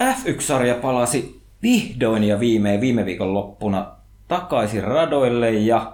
[0.00, 3.86] F1-sarja palasi vihdoin ja viimein viime viikon loppuna
[4.28, 5.92] takaisin radoille ja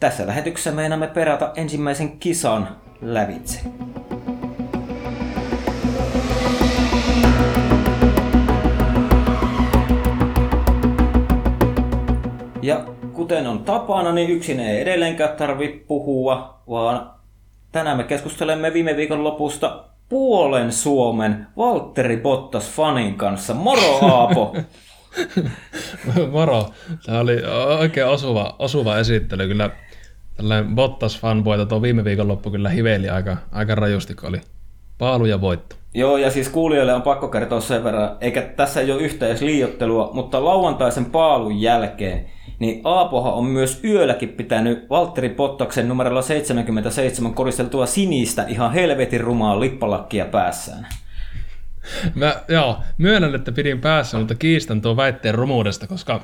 [0.00, 2.68] tässä lähetyksessä meinaamme perata ensimmäisen kisan
[3.00, 3.60] lävitse.
[12.62, 17.10] Ja kuten on tapana, niin yksin ei edelleenkään tarvi puhua, vaan
[17.72, 23.54] tänään me keskustelemme viime viikon lopusta puolen Suomen Valtteri Bottas fanin kanssa.
[23.54, 24.56] Moro Aapo!
[26.32, 26.70] Moro.
[27.06, 27.36] Tämä oli
[27.80, 29.48] oikein osuva, osuva esittely.
[29.48, 29.70] Kyllä
[30.36, 34.40] tällainen Bottas fanboita tuo viime viikon loppu kyllä hiveli aika, aika rajusti, kun oli
[34.98, 35.76] paalu ja voitto.
[35.94, 39.40] Joo, ja siis kuulijoille on pakko kertoa sen verran, eikä tässä ei ole yhtä edes
[39.42, 47.34] liiottelua, mutta lauantaisen paalun jälkeen, niin Aapoha on myös yölläkin pitänyt Valtteri Pottaksen numerolla 77
[47.34, 50.86] koristeltua sinistä ihan helvetin rumaa lippalakkia päässään.
[52.14, 56.20] Mä, joo, myönnän, että pidin päässä, mutta kiistän tuon väitteen rumuudesta, koska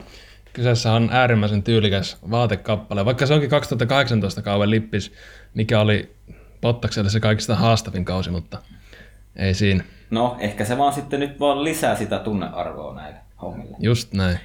[0.52, 3.04] kyseessä on äärimmäisen tyylikäs vaatekappale.
[3.04, 5.12] Vaikka se onkin 2018 kauden lippis,
[5.54, 6.16] mikä oli
[6.60, 8.58] Pottakselle se kaikista haastavin kausi, mutta
[9.36, 9.84] ei siinä.
[10.10, 13.76] No, ehkä se vaan sitten nyt vaan lisää sitä tunnearvoa näille hommille.
[13.80, 14.38] Just näin.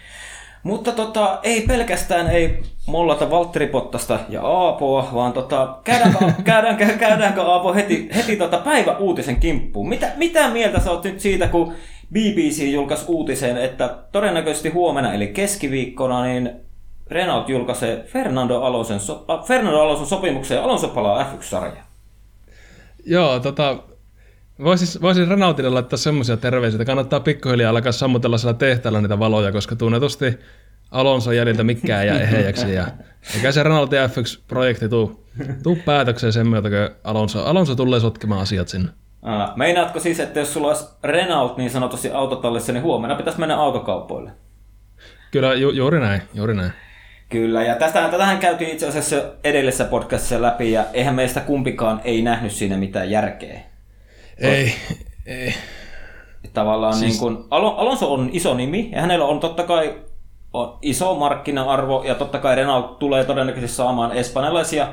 [0.65, 7.41] Mutta tota, ei pelkästään ei mollata Valtteri Pottasta ja Aapoa, vaan tota, käydäänkö, käydäänkö, käydäänkö
[7.41, 9.89] Aapo heti, heti tota päivä uutisen kimppuun?
[9.89, 11.73] Mitä, mitä mieltä sä oot nyt siitä, kun
[12.13, 16.51] BBC julkaisi uutisen, että todennäköisesti huomenna eli keskiviikkona niin
[17.07, 21.85] Renault julkaisee Fernando Alonson, so, Fernando Alonson sopimukseen Alonso palaa F1-sarjaan.
[23.05, 23.77] Joo, tota,
[24.63, 29.51] Voisin, voisin Renaultille laittaa semmoisia terveisiä, että kannattaa pikkuhiljaa alkaa sammutella siellä tehtaalla niitä valoja,
[29.51, 30.39] koska tunnetusti
[30.91, 32.73] Alonso jäljiltä mikään ja ehejäksi.
[32.73, 32.87] Ja
[33.35, 35.25] eikä se Renaultin F1-projekti tuu,
[35.63, 38.89] tuu päätökseen sen myötä, kun Alonso, Alonso tulee sotkemaan asiat sinne.
[39.21, 43.57] Aa, meinaatko siis, että jos sulla olisi Renault niin sanotusti autotallissa, niin huomenna pitäisi mennä
[43.57, 44.31] autokaupoille?
[45.31, 46.71] Kyllä, ju, juuri näin, juuri näin.
[47.29, 52.21] Kyllä, ja tästä, tätähän käytiin itse asiassa edellisessä podcastissa läpi, ja eihän meistä kumpikaan ei
[52.21, 53.59] nähnyt siinä mitään järkeä.
[54.37, 54.75] Ei,
[55.25, 55.53] ei.
[56.53, 57.11] Tavallaan siis...
[57.11, 60.05] niin kuin, Alonso on iso nimi ja hänellä on totta kai
[60.53, 64.87] on iso markkina-arvo ja totta kai Renault tulee todennäköisesti saamaan espanjalaisia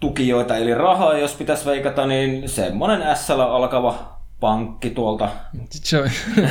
[0.00, 3.94] tukijoita eli rahaa, jos pitäisi veikata, niin semmoinen s alkava
[4.40, 5.28] pankki tuolta.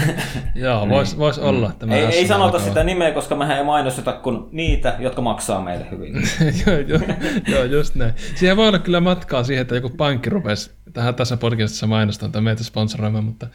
[0.56, 1.48] Joo, voisi vois mm.
[1.48, 1.72] olla.
[1.80, 2.64] Tämä ei, ei sanota alkava.
[2.64, 6.14] sitä nimeä, koska mehän ei mainosteta kuin niitä, jotka maksaa meille hyvin.
[6.66, 7.00] joo, joo,
[7.48, 8.14] joo, just näin.
[8.36, 12.42] Siihen voi olla kyllä matkaa siihen, että joku pankki rupesi tähän tässä podcastissa mainostamaan tai
[12.42, 13.48] meitä sponsoroimaan, mutta,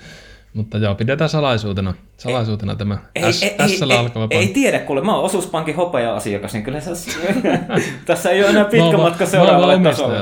[0.54, 4.48] mutta joo, pidetään salaisuutena, salaisuutena ei, tämä ei, S, ei, S- ei, alkava ei, ei
[4.48, 6.90] tiedä, kuule, mä oon osuuspankin hopeja-asiakas, niin kyllä se,
[8.06, 10.18] tässä ei ole enää pitkä matka seuraavalle tasolle.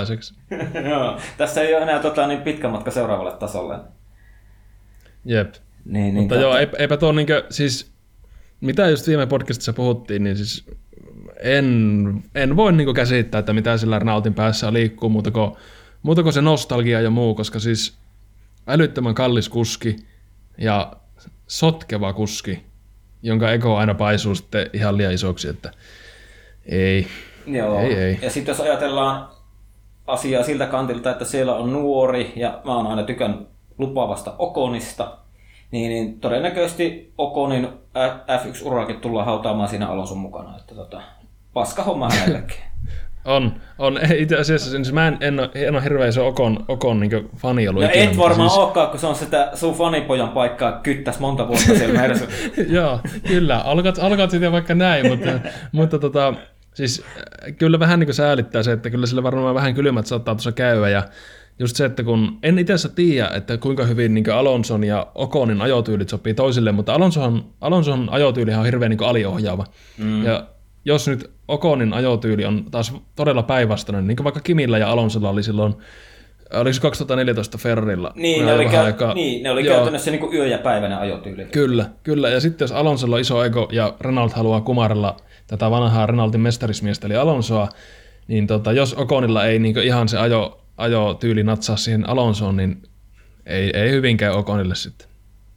[0.90, 3.78] joo, tässä ei ole enää tota, niin pitkä matka seuraavalle tasolle.
[5.24, 5.54] Jep.
[5.84, 7.92] Niin, niin, Mutta joo, eipä, eipä tuo niinkö, siis
[8.60, 10.66] mitä just viime podcastissa puhuttiin, niin siis
[11.40, 15.52] en, en voi niinku käsittää, että mitä sillä Renaultin päässä liikkuu muuta kuin,
[16.04, 17.96] muuta kuin se nostalgia ja muu, koska siis
[18.66, 19.96] älyttömän kallis kuski
[20.58, 20.92] ja
[21.46, 22.64] sotkeva kuski,
[23.22, 25.70] jonka ego aina paisuu sitten ihan liian isoksi, että
[26.66, 27.06] ei,
[27.46, 27.80] Joo.
[27.80, 28.18] ei, ei.
[28.22, 29.28] Ja sitten jos ajatellaan
[30.06, 33.48] asiaa siltä kantilta, että siellä on nuori, ja mä oon aina tykännyt
[33.78, 35.18] lupaavasta Okonista,
[35.70, 37.68] niin, niin todennäköisesti Okonin
[38.28, 40.56] F1-urakin tullaan hautaamaan siinä Alonson mukana.
[40.56, 41.02] Että tota,
[41.52, 42.56] paska homma hänellekin.
[43.24, 43.98] On, on.
[44.16, 47.68] Itse asiassa siis mä en, en, ole, en ole hirveän iso Okon, Okon niin fani
[47.68, 47.82] ollut.
[47.82, 48.58] No ikinä, et varmaan siis...
[48.58, 52.24] olekaan, kun se on sitä sun fanipojan paikkaa kyttäs monta vuotta siellä mersu.
[52.68, 53.58] Joo, kyllä.
[53.58, 55.30] Alkaat, alkaat sitten vaikka näin, mutta,
[55.72, 56.34] mutta tota,
[56.74, 57.04] siis
[57.58, 60.88] kyllä vähän niin kuin säälittää se, että kyllä sillä varmaan vähän kylmät saattaa tuossa käydä
[60.88, 61.02] ja
[61.58, 65.60] just se, että kun en itse asiassa tiedä, että kuinka hyvin niin Alonson ja Okonin
[65.60, 69.64] ajotyylit sopii toisille, mutta Alonson, Alonson ajotyyli on hirveän niin aliohjaava.
[69.98, 70.24] Mm.
[70.24, 70.46] Ja
[70.84, 75.42] jos nyt Okonin ajotyyli on taas todella päinvastainen, niin kuin vaikka Kimillä ja Alonsolla oli
[75.42, 75.74] silloin
[76.52, 78.12] oliko se 2014 Ferrarilla?
[78.14, 79.14] Niin, ne oli, käy- aika...
[79.14, 81.44] niin, ne oli käytännössä niin kuin yö- ja päivänä ajotyyli.
[81.44, 82.28] Kyllä, kyllä.
[82.28, 85.16] Ja sitten jos Alonsolla on iso ego ja Renault haluaa kumarella
[85.46, 87.68] tätä vanhaa Renaultin mestarismiestä eli Alonsoa,
[88.28, 92.82] niin tota, jos Okonilla ei niin ihan se ajo, ajo tyyli natsaa siihen Alonsoon, niin
[93.46, 95.08] ei, ei hyvin käy Okonille sitten.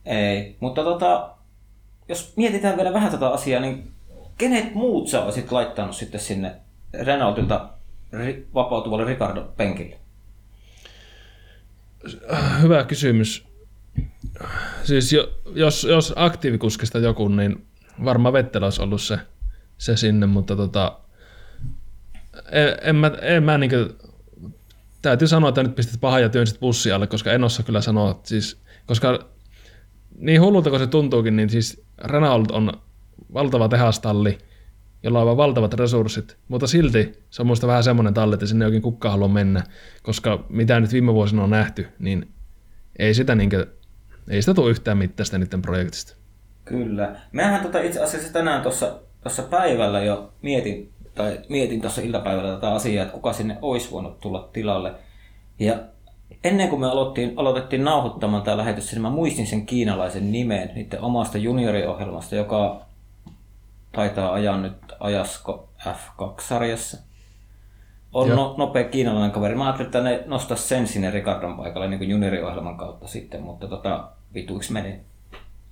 [0.05, 1.29] Ei, mutta tota,
[2.09, 3.83] jos mietitään vielä vähän tätä asiaa, niin
[4.37, 6.55] kenet muut sä olisit laittanut sitten sinne
[6.93, 7.69] Renaultilta
[8.53, 9.97] vapautuvalle Ricardo penkille?
[12.61, 13.47] Hyvä kysymys.
[14.83, 17.65] Siis jo, jos, jos aktiivikuskista joku, niin
[18.05, 19.19] varmaan Vettel olisi ollut se,
[19.77, 20.99] se sinne, mutta tota,
[22.51, 23.71] en, en mä, en mä niin
[25.01, 28.19] täytyy sanoa, että nyt pistit paha ja työnsit bussi alle, koska en osaa kyllä sanoa,
[28.23, 29.19] siis, koska
[30.17, 32.71] niin hullulta kuin se tuntuukin, niin siis Renault on
[33.33, 34.37] valtava tehastalli,
[35.03, 38.65] jolla on aivan valtavat resurssit, mutta silti se on muista vähän semmoinen talli, että sinne
[38.65, 39.63] ei oikein kukaan halua mennä,
[40.03, 42.27] koska mitä nyt viime vuosina on nähty, niin
[42.99, 43.67] ei sitä, niinkö,
[44.29, 46.15] ei sitä tule yhtään mitään niiden projektista.
[46.65, 47.15] Kyllä.
[47.31, 52.73] Mehän tota itse asiassa tänään tuossa tuossa päivällä jo mietin, tai mietin tuossa iltapäivällä tätä
[52.73, 54.93] asiaa, että kuka sinne olisi voinut tulla tilalle.
[55.59, 55.79] Ja
[56.43, 61.01] ennen kuin me aloitettiin, aloitettiin nauhoittamaan tämä lähetys, niin mä muistin sen kiinalaisen nimen niiden
[61.01, 62.86] omasta junioriohjelmasta, joka
[63.97, 66.97] taitaa ajaa nyt ajasko F2-sarjassa.
[68.13, 69.55] On no, nopea kiinalainen kaveri.
[69.55, 73.67] Mä ajattelin, että ne nostaa sen sinne Ricardon paikalle niin kuin junioriohjelman kautta sitten, mutta
[73.67, 74.99] tota, vituiksi meni.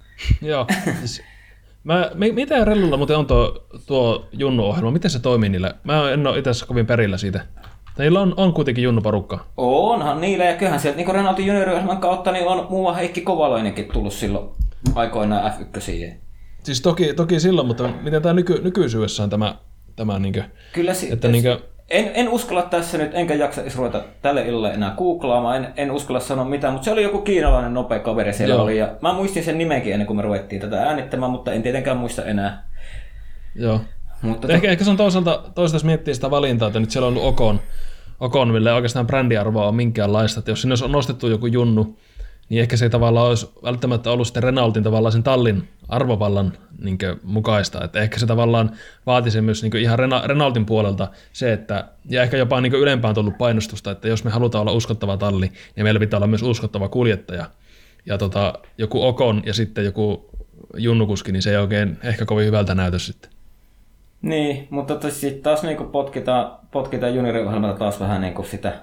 [0.41, 0.67] Joo,
[1.83, 4.91] Mä, mitä Rellulla muuten on tuo, tuo Junnu-ohjelma?
[4.91, 5.73] Miten se toimii niillä?
[5.83, 7.45] Mä en ole itse kovin perillä siitä.
[7.97, 9.39] Niillä on, on kuitenkin Junnu-porukka.
[9.57, 14.13] Onhan niillä, ja kyllähän sieltä niin Renaultin junioriohjelman kautta niin on muun Heikki Kovalainenkin tullut
[14.13, 14.49] silloin
[14.95, 16.24] aikoinaan F1.
[16.65, 19.55] Siis toki, toki silloin, mutta miten tämä nyky, nykyisyydessä on tämä,
[19.95, 21.57] tämä niin kuin, Kyllä si- että niin kuin,
[21.89, 26.19] en, en uskalla tässä nyt, enkä jaksa ruveta tälle illalle enää googlaamaan, en, en uskalla
[26.19, 28.63] sanoa mitään, mutta se oli joku kiinalainen nopea kaveri siellä Joo.
[28.63, 28.77] oli.
[28.77, 32.25] Ja mä muistin sen nimenkin ennen kuin me ruvettiin tätä äänittämään, mutta en tietenkään muista
[32.25, 32.67] enää.
[33.55, 33.81] Joo.
[34.21, 34.71] Mutta ehkä, to...
[34.71, 37.59] ehkä se on toisaalta, toisaalta jos miettii sitä valintaa, että nyt siellä on ollut Okon,
[38.19, 40.39] Okon millä ei oikeastaan brändiarvoa on minkäänlaista.
[40.39, 41.97] Että jos sinne olisi nostettu joku junnu,
[42.49, 46.53] niin ehkä se ei tavallaan olisi välttämättä ollut sitten Renaultin tavallaan sen tallin arvovallan
[46.83, 47.83] niin mukaista.
[47.83, 48.71] Että ehkä se tavallaan
[49.05, 53.91] vaatisi myös niin ihan Renaultin puolelta se, että, ja ehkä jopa niin ylempään tullut painostusta,
[53.91, 57.45] että jos me halutaan olla uskottava talli, niin meillä pitää olla myös uskottava kuljettaja.
[58.05, 60.29] Ja tota, joku Okon ja sitten joku
[60.77, 63.31] junnukuski, niin se ei oikein ehkä kovin hyvältä näytä sitten.
[64.21, 68.73] Niin, mutta sitten taas niin potkitaan, potkitaan junioriohjelmalta taas vähän niin sitä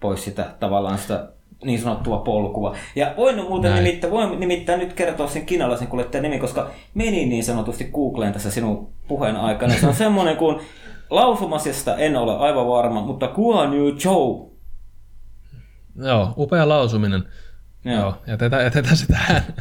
[0.00, 1.28] pois sitä tavallaan sitä
[1.64, 2.76] niin sanottua polkua.
[2.96, 7.44] Ja voin muuten nimittäin, voin nimittäin nyt kertoa sen kiinalaisen kuljettajan nimi, koska meni niin
[7.44, 9.74] sanotusti Googleen tässä sinun puheen aikana.
[9.74, 10.60] Se on semmoinen kuin
[11.10, 14.54] lausumasesta en ole aivan varma, mutta Guan Yu Zhou.
[15.96, 17.24] Joo, upea lausuminen.
[17.84, 19.42] Joo, Joo jätetään, jätetään se tähän.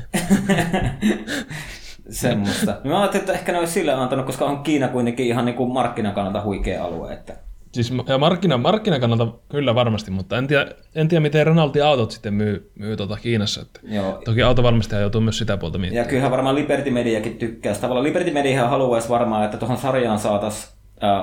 [2.09, 2.77] Semmoista.
[2.83, 5.73] Mä ajattelin, että ehkä ne olisi sille antanut, koska on Kiina kuitenkin ihan niin kuin
[5.73, 7.13] markkinan kannalta huikea alue.
[7.13, 7.33] Että
[7.73, 12.11] Siis ja markkina, markkina kannalta kyllä varmasti, mutta en tiedä, en tiedä miten Renaultin autot
[12.11, 13.61] sitten myy, myy tuota Kiinassa.
[13.61, 14.21] Että Joo.
[14.25, 16.05] Toki autovalmistaja joutuu myös sitä puolta miettimään.
[16.05, 17.75] Ja kyllähän varmaan Liberty Mediakin tykkää.
[17.75, 20.73] Tavallaan Liberty Media haluaisi varmaan, että tuohon sarjaan saataisiin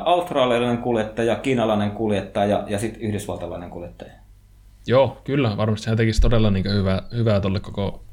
[0.05, 4.13] australialainen kuljettaja, kiinalainen kuljettaja ja sitten yhdysvaltalainen kuljettaja.
[4.87, 8.05] Joo, kyllä, varmasti hän tekisi todella niin hyvää, hyvää tuolle koko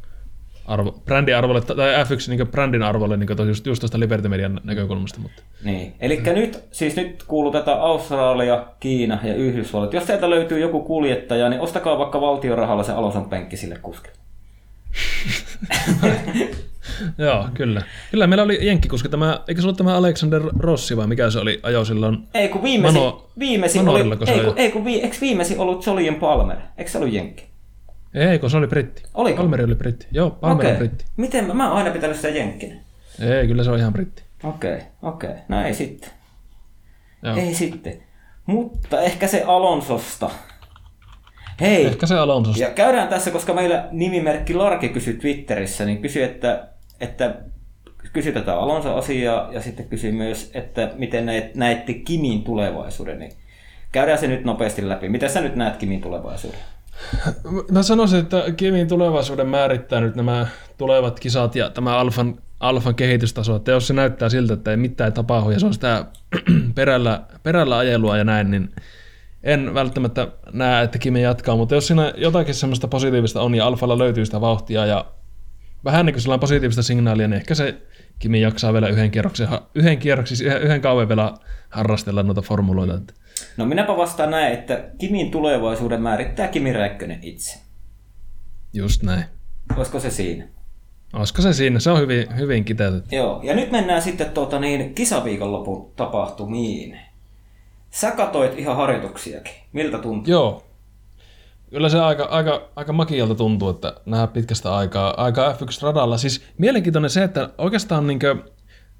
[0.68, 5.19] arvo, brändiarvolle, tai F1 niin brändin arvolle niin just, just tuosta Liberty Median näkökulmasta.
[5.19, 5.42] Mutta.
[5.64, 6.34] Niin, eli mm.
[6.34, 9.94] nyt, siis nyt kuuluu tätä Australia, Kiina ja Yhdysvallat.
[9.94, 14.18] Jos teiltä löytyy joku kuljettaja, niin ostakaa vaikka valtiorahalla se Aloson penkki sille kuskille.
[17.18, 17.81] Joo, kyllä.
[18.12, 21.60] Kyllä meillä oli jenkkikuski tämä, eikö se ollut tämä Alexander Rossi vai mikä se oli
[21.64, 22.18] ajo silloin?
[22.34, 26.16] Ei kun viimesi, Mano, viimesi oli, ei kun, ei kun vi, eikö viimesi ollut Jolien
[26.16, 26.58] Palmer?
[26.78, 27.46] Eikö se ollut jenkki?
[28.13, 29.04] Ei, kun se oli britti.
[29.13, 29.38] Oliko?
[29.38, 30.07] Palmeri oli britti.
[30.12, 30.77] Joo, Palmer okay.
[30.77, 31.06] britti.
[31.18, 31.48] Miten?
[31.48, 32.80] Mä, mä oon aina pitänyt sitä jenkkinen.
[33.19, 34.24] Ei, kyllä se on ihan britti.
[34.44, 35.30] Okei, okay, okei.
[35.30, 35.42] Okay.
[35.48, 36.09] No ei sitten.
[37.24, 37.36] Joo.
[37.36, 38.04] Ei sitten.
[38.45, 40.30] Mutta ehkä se Alonsosta.
[41.62, 41.86] Hei.
[41.86, 42.63] Ehkä se Alonsosta.
[42.63, 46.68] Ja käydään tässä, koska meillä nimimerkki Larki kysyi Twitterissä, niin kysyi, että,
[46.99, 47.35] että
[48.14, 53.19] kysy tätä Alonso-asiaa ja sitten kysyi myös, että miten näet, näette Kimin tulevaisuuden.
[53.19, 53.31] Niin
[53.92, 55.09] käydään se nyt nopeasti läpi.
[55.09, 56.59] Miten sä nyt näet Kimin tulevaisuuden?
[57.71, 63.56] Mä sanoisin, että Kimin tulevaisuuden määrittää nyt nämä tulevat kisat ja tämä Alfan, Alfan kehitystaso.
[63.56, 66.06] Että jos se näyttää siltä, että ei mitään tapahdu ja se on sitä
[66.75, 68.69] perällä, perällä ajelua ja näin, niin
[69.44, 73.97] en välttämättä näe, että Kimi jatkaa, mutta jos siinä jotakin semmoista positiivista on ja Alfalla
[73.97, 75.06] löytyy sitä vauhtia ja
[75.83, 77.77] vähän niin kuin positiivista signaalia, niin ehkä se
[78.19, 81.33] Kimi jaksaa vielä yhden kierroksen, yhden kierroksen, yhden kauan vielä
[81.69, 82.94] harrastella noita formuloita.
[82.94, 83.13] Että
[83.58, 87.60] No minäpä vastaan näin, että Kimin tulevaisuuden määrittää Kimi Räikkönen itse.
[88.74, 89.24] Just näin.
[89.78, 90.48] Olisiko se siinä?
[91.14, 91.80] Olisiko se siinä?
[91.80, 93.16] Se on hyvin, hyvin kiteytetty.
[93.16, 97.00] Joo, ja nyt mennään sitten tuota, niin, kisaviikonlopun tapahtumiin.
[97.90, 99.54] Sä katoit ihan harjoituksiakin.
[99.74, 100.32] Miltä tuntuu?
[100.32, 100.64] Joo.
[101.70, 106.18] Kyllä se aika, aika, aika makialta tuntuu, että nämä pitkästä aikaa, aika F1-radalla.
[106.18, 108.44] Siis mielenkiintoinen se, että oikeastaan niin kuin,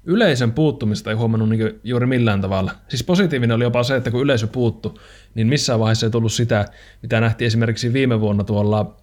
[0.04, 2.72] yleisön puuttumista ei huomannut niin juuri millään tavalla.
[2.88, 5.00] Siis positiivinen oli jopa se, että kun yleisö puuttu,
[5.34, 6.64] niin missään vaiheessa ei tullut sitä,
[7.02, 8.96] mitä nähtiin esimerkiksi viime vuonna tuolla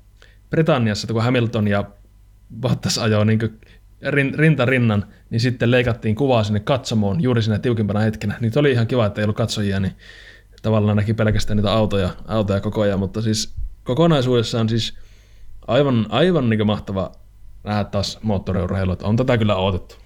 [0.50, 1.84] Britanniassa, kun Hamilton ja
[2.60, 3.60] Bottas ajoi niin
[4.38, 8.38] rinta rinnan, niin sitten leikattiin kuvaa sinne katsomoon juuri siinä tiukimpana hetkenä.
[8.40, 9.94] Niin oli ihan kiva, että ei ollut katsojia, niin
[10.62, 14.94] tavallaan näki pelkästään niitä autoja, autoja koko ajan, mutta siis kokonaisuudessaan siis
[15.68, 17.12] aivan, aivan niin mahtava
[17.64, 18.98] nähdä taas moottoriurheilua.
[19.04, 20.05] On tätä kyllä odotettu.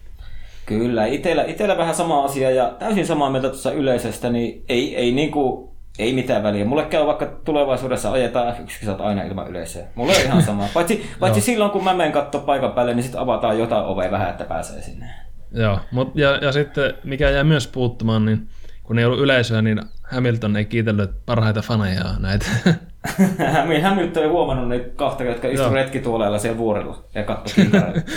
[0.70, 5.12] Kyllä, itellä, itellä vähän sama asia ja täysin samaa mieltä tuossa yleisestä, niin ei, ei,
[5.12, 6.66] niinku, ei mitään väliä.
[6.66, 9.84] Mulle käy vaikka tulevaisuudessa ajetaan F1 aina ilman yleisöä.
[9.96, 10.68] Mulle on ihan sama.
[10.74, 14.30] Paitsi, paitsi silloin, kun mä menen katsoa paikan päälle, niin sitten avataan jotain ovea vähän,
[14.30, 15.06] että pääsee sinne.
[15.52, 18.48] Joo, mut, ja, ja sitten mikä jää myös puuttumaan, niin
[18.84, 22.46] kun ei ollut yleisöä, niin Hamilton ei kiitellyt parhaita faneja näitä.
[23.84, 27.62] Hamilton ei huomannut niitä kahta, jotka istuivat retkituoleilla siellä vuorella ja katso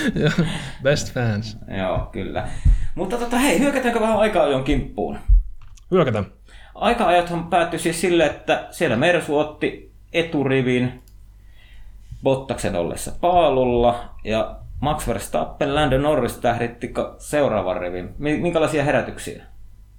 [0.82, 1.58] Best fans.
[1.78, 2.48] Joo, kyllä.
[2.94, 5.18] Mutta tota, hei, hyökätäänkö vähän aikaa ajon kimppuun?
[5.90, 6.26] Hyökätään.
[6.74, 11.02] Aika-ajathan päättyi siis sille, että siellä Mersu otti eturivin
[12.22, 18.14] Bottaksen ollessa paalulla ja Max Verstappen, Lando Norris tähditti seuraavan rivin.
[18.18, 19.42] Minkälaisia herätyksiä?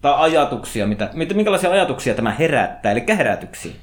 [0.01, 3.73] Tai ajatuksia, mitä, minkälaisia ajatuksia tämä herättää, eli herätyksiä?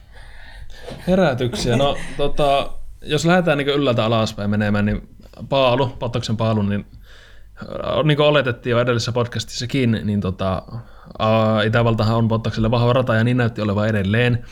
[1.07, 5.09] Herätyksiä, no tota, jos lähdetään niin ylältä alaspäin menemään, niin
[5.49, 6.87] paalu, Bottaksen paalu, niin
[8.05, 10.63] niin kuin oletettiin jo edellisessä podcastissakin, niin tota,
[11.67, 14.45] Itävaltahan on Bottakselle vahva rata ja niin näytti olevan edelleen.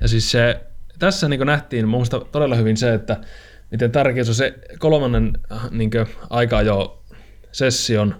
[0.00, 0.60] Ja siis se,
[0.98, 3.16] tässä niin nähtiin mun todella hyvin se, että
[3.70, 5.32] miten tärkeä se on se kolmannen
[5.70, 5.90] niin
[6.30, 7.02] aika jo
[7.52, 8.14] session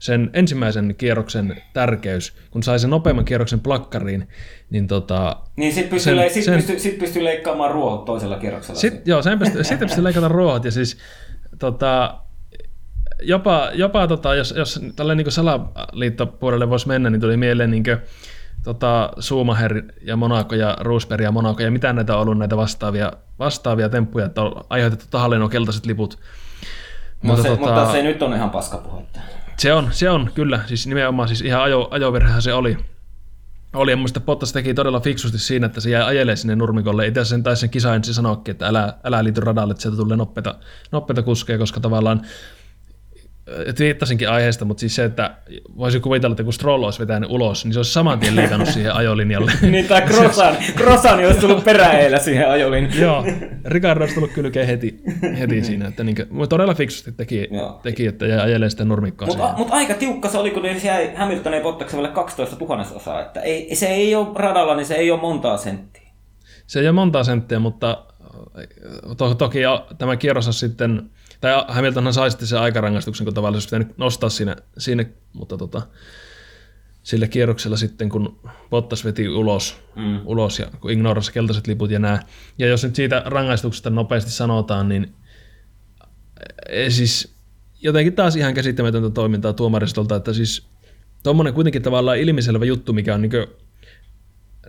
[0.00, 4.28] sen ensimmäisen kierroksen tärkeys, kun sai sen nopeamman kierroksen plakkariin,
[4.70, 5.36] niin tota...
[5.56, 8.80] Niin sit pystyy, sen, sit sen, pystyy, sit pystyy leikkaamaan ruohot toisella kierroksella.
[8.80, 10.98] Sit, joo, sen pystyy, sitten pystyy leikkaamaan ruohot, ja siis
[11.58, 12.20] tota,
[13.22, 17.98] jopa, jopa tota, jos, jos tällä niin salaliittopuolelle voisi mennä, niin tuli mieleen niin kuin,
[18.64, 23.12] tota, Schumacher ja Monaco ja Roosberg ja Monaco ja mitä näitä on ollut näitä vastaavia,
[23.38, 26.18] vastaavia temppuja, että on aiheutettu tahalleen on keltaiset liput.
[27.22, 29.20] No mutta, se, tota, mutta se nyt on ihan paskapuhetta.
[29.60, 32.76] Se on, se on kyllä, siis nimenomaan siis ihan ajo, ajovirhehän se oli.
[33.74, 37.06] Oli, ja muista Bottas teki todella fiksusti siinä, että se jäi ajelemaan sinne nurmikolle.
[37.06, 40.16] Itse sen taisi sen kisa ensin sanoakin, että älä, älä liity radalle, että sieltä tulee
[40.16, 40.54] nopeita,
[40.92, 42.22] nopeita kuskeja, koska tavallaan
[43.76, 45.34] twiittasinkin aiheesta, mutta siis se, että
[45.76, 48.94] voisi kuvitella, että kun Stroll olisi vetänyt ulos, niin se olisi saman tien liikannut siihen
[48.94, 49.52] ajolinjalle.
[49.70, 53.00] niin, tai Crossan, Crossan olisi tullut peräeellä siihen ajolinjalle.
[53.06, 53.24] Joo,
[53.64, 55.02] Ricardo olisi tullut kylkeen heti,
[55.38, 57.48] heti siinä, että niin kuin, todella fiksusti teki,
[57.82, 61.14] teki että jäi ajelemaan sitä nurmikkoa Mutta mut aika tiukka se oli, kun se jäi
[61.14, 65.20] Hamilton ei Bottakselle 12 tuhannesosaa, että ei, se ei ole radalla, niin se ei ole
[65.20, 66.10] montaa senttiä.
[66.66, 68.04] Se ei ole montaa senttiä, mutta
[69.16, 69.58] to, toki
[69.98, 74.56] tämä kierros sitten tai Hamiltonhan sai sitten sen aikarangaistuksen, kun tavallaan olisi pitänyt nostaa siinä,
[74.78, 75.82] siinä mutta tota,
[77.02, 80.20] sillä kierroksella sitten, kun Bottas veti ulos, mm.
[80.24, 82.22] ulos ja kun ignorasi keltaiset liput ja nämä.
[82.58, 85.14] Ja jos nyt siitä rangaistuksesta nopeasti sanotaan, niin
[86.68, 87.34] e, siis
[87.82, 90.66] jotenkin taas ihan käsittämätöntä toimintaa tuomaristolta, että siis
[91.22, 93.32] tuommoinen kuitenkin tavallaan ilmiselvä juttu, mikä on niin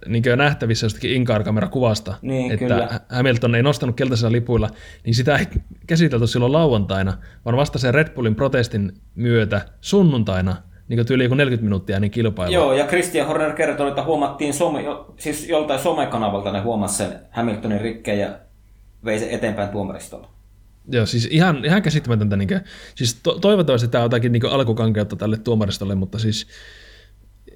[0.07, 2.99] niin nähtävissä jostakin in-car-kamerakuvasta, niin, että kyllä.
[3.09, 4.69] Hamilton ei nostanut keltaisilla lipuilla,
[5.05, 5.45] niin sitä ei
[5.87, 10.55] käsitelty silloin lauantaina, vaan vasta sen Red Bullin protestin myötä sunnuntaina,
[10.87, 12.53] niin kuin yli 40 minuuttia niin kilpailu.
[12.53, 14.83] Joo, ja Christian Horner kertoi, että huomattiin some,
[15.17, 18.29] siis joltain somekanavalta ne huomasi sen Hamiltonin rikkeen ja
[19.05, 20.29] vei sen eteenpäin tuomaristolla.
[20.87, 22.37] Joo, siis ihan, ihan käsittämätöntä.
[22.37, 22.61] Niin kuin,
[22.95, 26.47] siis to, toivottavasti tämä on jotakin niin alkukankeutta tälle tuomaristolle, mutta siis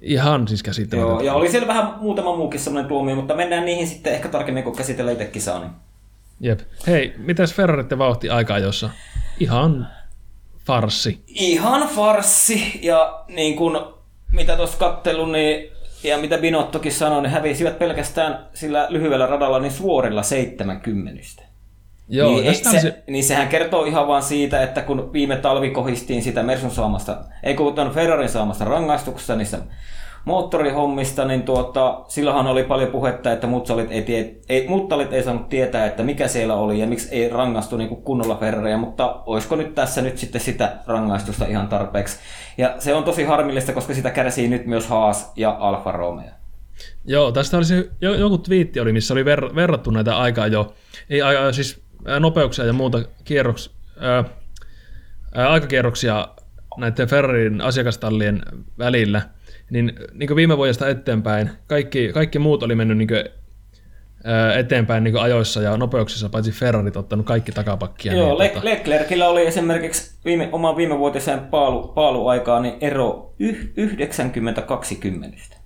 [0.06, 1.14] Ihan siis käsittämätöntä.
[1.14, 4.64] Joo, ja oli siellä vähän muutama muukin sellainen tuomio, mutta mennään niihin sitten ehkä tarkemmin,
[4.64, 5.60] kun käsitellään itse kisaa.
[5.60, 5.70] Niin.
[6.40, 6.60] Jep.
[6.86, 8.90] Hei, mitäs Ferrarit vauhti aika jossa?
[9.40, 9.88] Ihan
[10.66, 11.20] farssi.
[11.26, 13.78] Ihan farssi, ja niin kuin
[14.32, 15.70] mitä tuossa kattelun, niin
[16.04, 21.42] ja mitä Binottokin sanoi, niin hävisivät pelkästään sillä lyhyellä radalla niin suorilla 70.
[22.08, 23.02] Joo, niin, se, se...
[23.06, 27.54] niin sehän kertoo ihan vaan siitä, että kun viime talvi kohistiin sitä Mersun saamasta, ei
[27.54, 29.58] kun Ferrarin saamasta rangaistuksesta niistä
[30.26, 35.48] moottorihommista, niin tuota, silloinhan oli paljon puhetta, että mutsalit ei, tie, ei, muttalit ei saanut
[35.48, 39.74] tietää, että mikä siellä oli ja miksi ei rangaistu niin kunnolla Ferraria, mutta olisiko nyt
[39.74, 42.18] tässä nyt sitten sitä rangaistusta ihan tarpeeksi.
[42.58, 46.30] Ja se on tosi harmillista, koska sitä kärsii nyt myös Haas ja Alfa Romeo.
[47.04, 50.74] Joo, tästä olisi joku twiitti oli, missä oli ver, verrattu näitä aikaa jo,
[51.10, 51.20] ei
[51.52, 51.85] siis
[52.20, 54.24] nopeuksia ja muuta kierroks, ää,
[55.34, 56.28] ää, aikakierroksia
[56.76, 58.42] näiden Ferrarin asiakastallien
[58.78, 59.22] välillä,
[59.70, 63.24] niin, niin kuin viime vuodesta eteenpäin kaikki, kaikki muut oli mennyt niin kuin,
[64.58, 68.14] eteenpäin niin ajoissa ja nopeuksissa, paitsi Ferrarit ottanut kaikki takapakkia.
[68.14, 68.64] Joo, niin, Le- tota...
[68.64, 73.72] Leclercillä oli esimerkiksi viime, oman viimevuotiseen paalu, paaluaikaan niin ero yh,
[75.52, 75.56] 90-20.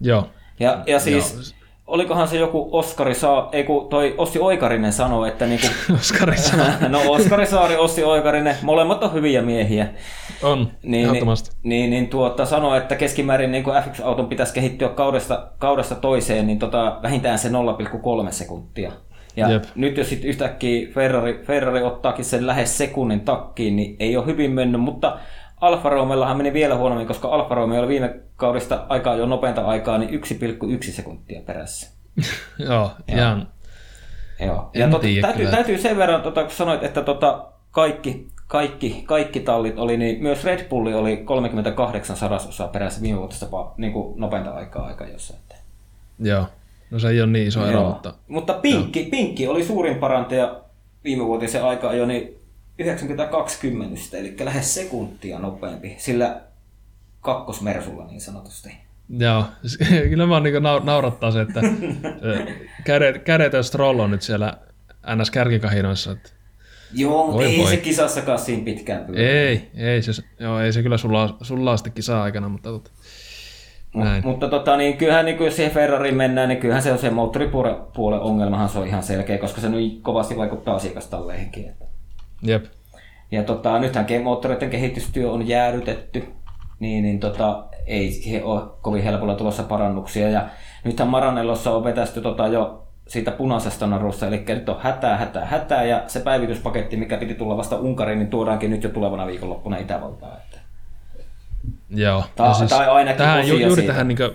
[0.00, 0.30] Joo.
[0.60, 1.55] Ja, ja siis Joo
[1.86, 5.66] olikohan se joku Oskari Saa, ei kun toi Ossi Oikarinen sanoi, että niinku...
[6.00, 6.88] Oskari Saari.
[6.88, 9.88] no Oskari Saari, Ossi Oikarinen, molemmat on hyviä miehiä.
[10.42, 11.24] On, niin, niin,
[11.62, 16.98] niin, niin tuota, sanoi, että keskimäärin niin F1-auton pitäisi kehittyä kaudesta, kaudesta toiseen, niin tota,
[17.02, 17.54] vähintään se 0,3
[18.30, 18.92] sekuntia.
[19.36, 19.64] Ja Jep.
[19.74, 24.50] nyt jos sitten yhtäkkiä Ferrari, Ferrari ottaakin sen lähes sekunnin takkiin, niin ei ole hyvin
[24.50, 25.18] mennyt, mutta
[25.60, 29.98] Alfa Romeollahan meni vielä huonommin, koska Alfa Romeo oli viime kaudesta aikaa jo nopeinta aikaa,
[29.98, 30.20] niin
[30.80, 31.90] 1,1 sekuntia perässä.
[32.68, 33.48] Joo, ihan...
[34.40, 34.70] Joo.
[34.74, 39.40] Ja tot, tiedä täytyy, täytyy sen verran, tota, kun sanoit, että tota, kaikki, kaikki, kaikki
[39.40, 44.20] tallit oli, niin myös Red Bulli oli 38 sadasosaa perässä viime vuotesta pa- niin kuin
[44.20, 45.40] nopeinta aikaa aika jossain.
[46.18, 46.46] Joo.
[46.90, 47.88] No se ei ole niin iso ero, Joo.
[47.88, 48.14] mutta...
[48.28, 50.60] Mutta Pinkki, Pinkki oli suurin parantaja
[51.04, 52.38] viime vuotisen aika jo niin
[52.78, 56.40] 92 kymmenystä, eli lähes sekuntia nopeampi sillä
[57.20, 58.76] kakkosmersulla niin sanotusti.
[59.08, 59.44] Joo,
[60.10, 61.60] kyllä vaan niin naurattaa se, että
[62.84, 64.58] kädet, kädet ja Stroll on nyt siellä
[65.06, 66.12] NS-kärkikahinoissa.
[66.12, 66.30] Että
[66.92, 67.70] Joo, mutta ei voi.
[67.70, 69.20] se kisassakaan siinä pitkään pyydä.
[69.20, 72.90] ei, ei se, joo, ei se kyllä sulla, sulla sitten kisa-aikana, mutta tota,
[73.94, 74.26] näin.
[74.26, 78.20] Mutta tota, niin kyllähän niin jos siihen Ferrariin mennään, niin kyllähän se on se moottoripuolen
[78.20, 81.68] ongelmahan se on ihan selkeä, koska se nyt kovasti vaikuttaa asiakastalleihinkin.
[81.68, 81.85] Että.
[82.42, 82.64] Jep.
[83.30, 86.24] Ja tota, nythän moottoreiden kehitystyö on jäädytetty,
[86.80, 90.28] niin, niin tota, ei siihen ole kovin helpolla tulossa parannuksia.
[90.28, 90.48] Ja
[90.84, 95.84] nythän Maranellossa on vetästy tota jo siitä punaisesta narusta, eli nyt on hätää, hätää, hätää,
[95.84, 100.36] ja se päivityspaketti, mikä piti tulla vasta Unkariin, niin tuodaankin nyt jo tulevana viikonloppuna Itävaltaan.
[100.36, 100.58] Että.
[101.90, 102.24] Joo.
[102.38, 103.92] Ja siis tai ainakin tähän, osia ju, juuri siitä.
[103.92, 104.30] tähän niin kuin,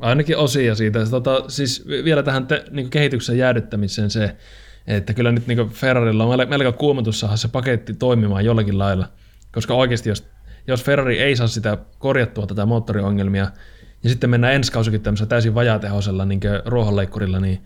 [0.00, 1.06] ainakin osia siitä.
[1.10, 4.36] Tota, siis vielä tähän te, niin kehityksen jäädyttämiseen se,
[4.96, 9.08] että kyllä nyt niin Ferrarilla on mel- melko kuumotus saada se paketti toimimaan jollakin lailla.
[9.52, 10.26] Koska oikeasti, jos,
[10.66, 13.50] jos Ferrari ei saa sitä korjattua tätä moottoriongelmia,
[14.02, 17.60] ja sitten mennään ensi kausikin tämmöisellä täysin vajatehoisella niin ruohonleikkurilla, niin,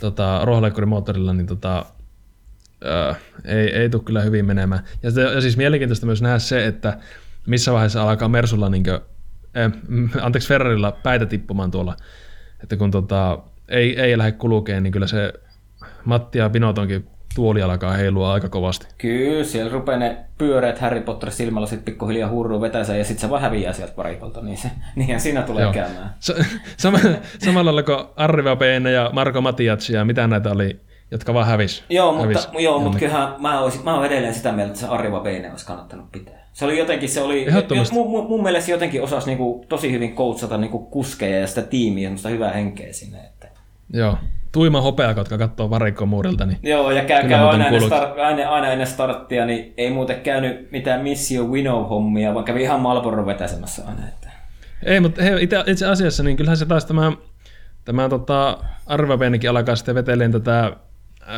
[0.00, 1.86] tota, ruohonleikkurimoottorilla, niin tota,
[2.84, 3.14] Öö,
[3.44, 4.84] ei, ei tule kyllä hyvin menemään.
[5.02, 6.98] Ja, ja siis mielenkiintoista myös nähdä se, että
[7.46, 9.00] missä vaiheessa alkaa Mersulla, niin kuin,
[9.54, 11.96] eh, mm, anteeksi Ferrarilla päitä tippumaan tuolla.
[12.62, 13.38] Että kun tota,
[13.68, 15.32] ei, ei lähde kulkeen, niin kyllä se
[16.04, 18.86] Matti ja Binotonkin tuoli alkaa heilua aika kovasti.
[18.98, 23.30] Kyllä, siellä rupeaa ne pyöreät Harry Potter silmällä sitten pikkuhiljaa hurruu vetänsä ja sitten se
[23.30, 25.72] vaan häviää sieltä parikolta, niin se, niinhän siinä tulee Joo.
[25.72, 26.14] käymään.
[26.18, 26.34] Sa-
[26.76, 26.98] sama,
[27.38, 31.84] samalla lailla kuin Arri Vapene ja Marko Matias ja mitä näitä oli, jotka vaan hävis.
[31.88, 34.86] Joo, mutta, hävis joo, mutta kyllähän mä, olisin, mä olen edelleen sitä mieltä, että se
[34.86, 36.40] Arriva Beine olisi kannattanut pitää.
[36.52, 37.46] Se oli jotenkin, se oli,
[37.92, 41.62] mun, mun, mun mielestä se jotenkin osasi niinku, tosi hyvin coachata niinku kuskeja ja sitä
[41.62, 43.18] tiimiä, semmoista hyvää henkeä sinne.
[43.18, 43.48] Että.
[43.92, 44.16] Joo.
[44.52, 48.50] Tuima hopeaka, jotka katsoo varikkoa muurilta, niin Joo, ja käy, käy aina, ennen start, aina,
[48.50, 53.82] aina, ennen starttia, niin ei muuten käynyt mitään Missio Winnow-hommia, vaan kävi ihan Malboro vetäsemässä
[53.88, 54.08] aina.
[54.08, 54.30] Että.
[54.82, 57.12] Ei, mutta he, itse, itse asiassa niin kyllähän se taas tämä,
[57.84, 60.76] tämä tota, Arvavenikin alkaa sitten veteleen tätä,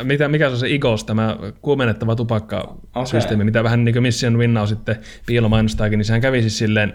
[0.03, 3.45] mitä, mikä se on se IGOS, tämä kuumennettava tupakkasysteemi, Okei.
[3.45, 4.95] mitä vähän niin kuin Mission Winnow sitten
[5.25, 6.93] piilomainostaakin, niin sehän kävi siis silleen,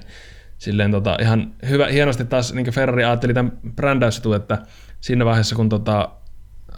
[0.59, 4.59] silleen tota, ihan hyvä, hienosti taas niin Ferrari ajatteli tämän brändäysjutun, että
[5.01, 6.09] siinä vaiheessa kun tota,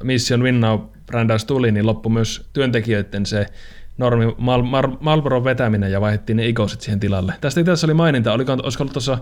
[0.03, 3.47] Mission Winnow brändäys tuli, niin loppui myös työntekijöiden se
[3.99, 7.35] normi Mal- Mar- Marlboron vetäminen ja vaihdettiin ne igosit siihen tilalle.
[7.41, 9.19] Tästä itse asiassa oli maininta, oliko, olisiko ollut tuossa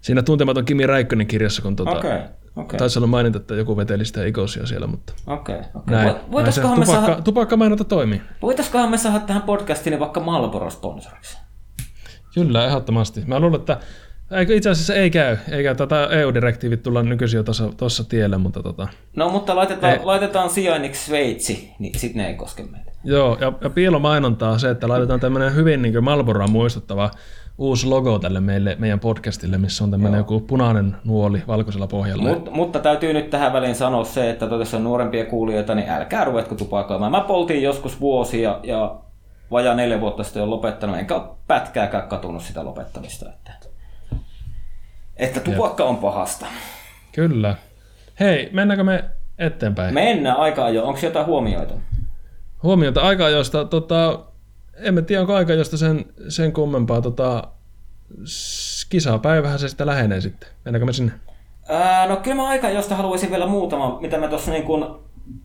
[0.00, 2.18] siinä tuntematon Kimi Räikkönen kirjassa, kun tota, Okei,
[2.56, 5.58] okei, taisi olla maininta, että joku veteli sitä igosia siellä, mutta okei.
[5.74, 5.96] okei.
[5.96, 8.22] näin, näin se tupakka, saada, tupakkamainonta toimii.
[8.42, 11.38] voitaiskohan me saada tähän podcastiin vaikka Malboro sponsoriksi?
[12.34, 13.22] Kyllä, ehdottomasti.
[13.26, 13.80] Mä luulen, että
[14.30, 17.44] eikö itse asiassa ei käy, eikä tätä EU-direktiivit tulla nykyisin jo
[17.76, 20.04] tuossa tiellä, mutta tota, No mutta laitetaan, Ei.
[20.04, 22.92] laitetaan sijainniksi Sveitsi, niin sit ne ei koske meitä.
[23.04, 27.10] Joo, ja, ja piilomainontaa on se, että laitetaan tämmöinen hyvin niin Malboroa muistuttava
[27.58, 32.22] uusi logo tälle meille, meidän podcastille, missä on tämmöinen joku punainen nuoli valkoisella pohjalla.
[32.22, 36.24] Mut, mutta täytyy nyt tähän väliin sanoa se, että jos on nuorempia kuulijoita, niin älkää
[36.24, 37.12] ruvetko tupakoimaan.
[37.12, 38.96] Mä poltin joskus vuosia ja
[39.50, 43.28] vajaa neljä vuotta sitten olen lopettanut, enkä ole pätkääkään katunut sitä lopettamista.
[43.28, 43.52] Että,
[45.18, 46.46] että tupakka on pahasta.
[47.12, 47.54] Kyllä.
[48.20, 49.04] Hei, mennäänkö me
[49.38, 49.94] eteenpäin?
[49.94, 50.04] Me...
[50.04, 50.88] Mennään aika ajoin.
[50.88, 51.74] Onko jotain huomioita?
[52.62, 54.20] Huomiota aika josta, tota,
[54.76, 57.48] emme tiedä onko aika josta sen, sen kummempaa, tota,
[58.90, 60.48] kisapäivähän se sitten lähenee sitten.
[60.64, 61.12] Mennäänkö me sinne?
[61.68, 64.84] Ää, no kyllä mä aika josta haluaisin vielä muutama, mitä me tuossa niin kuin,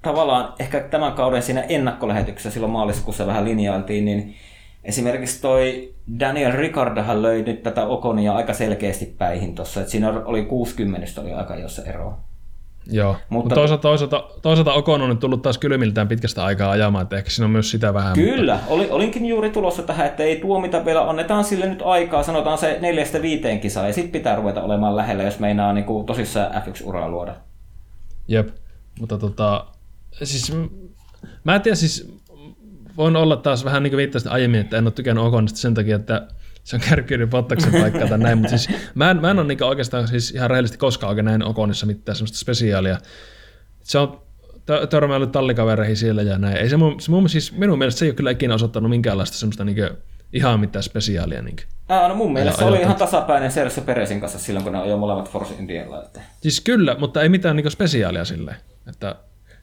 [0.01, 4.35] tavallaan ehkä tämän kauden siinä ennakkolähetyksessä silloin maaliskuussa vähän linjailtiin, niin
[4.83, 10.45] esimerkiksi toi Daniel Ricardahan löi nyt tätä Okonia aika selkeästi päihin tuossa, että siinä oli
[10.45, 12.17] 60 oli aika jossa eroa.
[12.91, 16.71] Joo, mutta, Mutta- mutta toisaalta, toisaalta, toisaalta Okon on nyt tullut taas kylmiltään pitkästä aikaa
[16.71, 18.13] ajamaan, että ehkä siinä on myös sitä vähän.
[18.13, 22.57] Kyllä, oli, olinkin juuri tulossa tähän, että ei tuomita vielä, annetaan sille nyt aikaa, sanotaan
[22.57, 26.51] se neljästä viiteen kisaa, ja sitten pitää ruveta olemaan lähellä, jos meinaa niin kuin tosissaan
[26.51, 27.35] F1-uraa luoda.
[28.27, 28.49] Jep,
[28.99, 29.65] mutta tota,
[30.23, 30.53] siis
[31.43, 32.13] mä en tiedä, siis
[32.97, 35.95] voin olla taas vähän niin kuin viittasin aiemmin, että en ole tykännyt Okonista sen takia,
[35.95, 36.27] että
[36.63, 39.63] se on kärkyyden Bottaksen paikkaa tai näin, mutta siis mä en, mä en ole niin
[39.63, 42.97] oikeastaan siis ihan rehellisesti koskaan oikein näin Okonissa mitään semmoista spesiaalia.
[43.83, 44.21] Se on
[44.55, 46.57] tö- törmäillyt tallikavereihin siellä ja näin.
[46.57, 49.37] Ei se mun, se mun, siis minun mielestä se ei ole kyllä ikinä osoittanut minkäänlaista
[49.37, 49.77] semmoista niin
[50.33, 51.41] ihan mitään spesiaalia.
[51.41, 51.55] Niin
[51.89, 54.97] Aa, no mun mielestä se oli ihan tasapäinen Sergio Peresin kanssa silloin, kun ne ajoi
[54.97, 56.03] molemmat Force Indialla.
[56.03, 56.21] Että.
[56.41, 58.57] Siis kyllä, mutta ei mitään niin spesiaalia silleen.
[58.89, 59.15] Että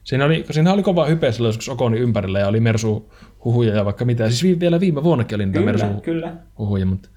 [0.03, 3.13] siinä, oli, siinä oli kova hype silloin joskus Okoni ympärillä ja oli Mersu
[3.45, 4.29] huhuja ja vaikka mitä.
[4.29, 6.33] Siis vi- vielä viime vuonnakin oli niitä Kyllä, Mersu kyllä.
[6.57, 7.09] huhuja, mutta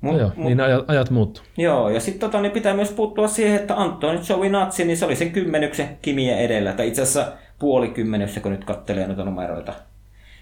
[0.00, 1.42] Mut, no joo, mut, niin ajat, ajat muuttuu.
[1.56, 5.16] Joo, ja sitten tota, niin pitää myös puuttua siihen, että Antoni Giovinazzi, niin se oli
[5.16, 9.72] sen kymmenyksen kimiä edellä, tai itse asiassa puoli kymmenyssä, kun nyt kattelee noita numeroita.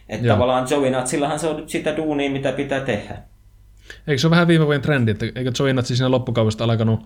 [0.09, 0.35] Että Joo.
[0.37, 3.19] tavallaan Giovinazzillahan se on nyt sitä duunia, mitä pitää tehdä.
[4.07, 7.01] Eikö se ole vähän viime vuoden trendi, että eikö Joinatsi siinä loppukaudesta alkanut,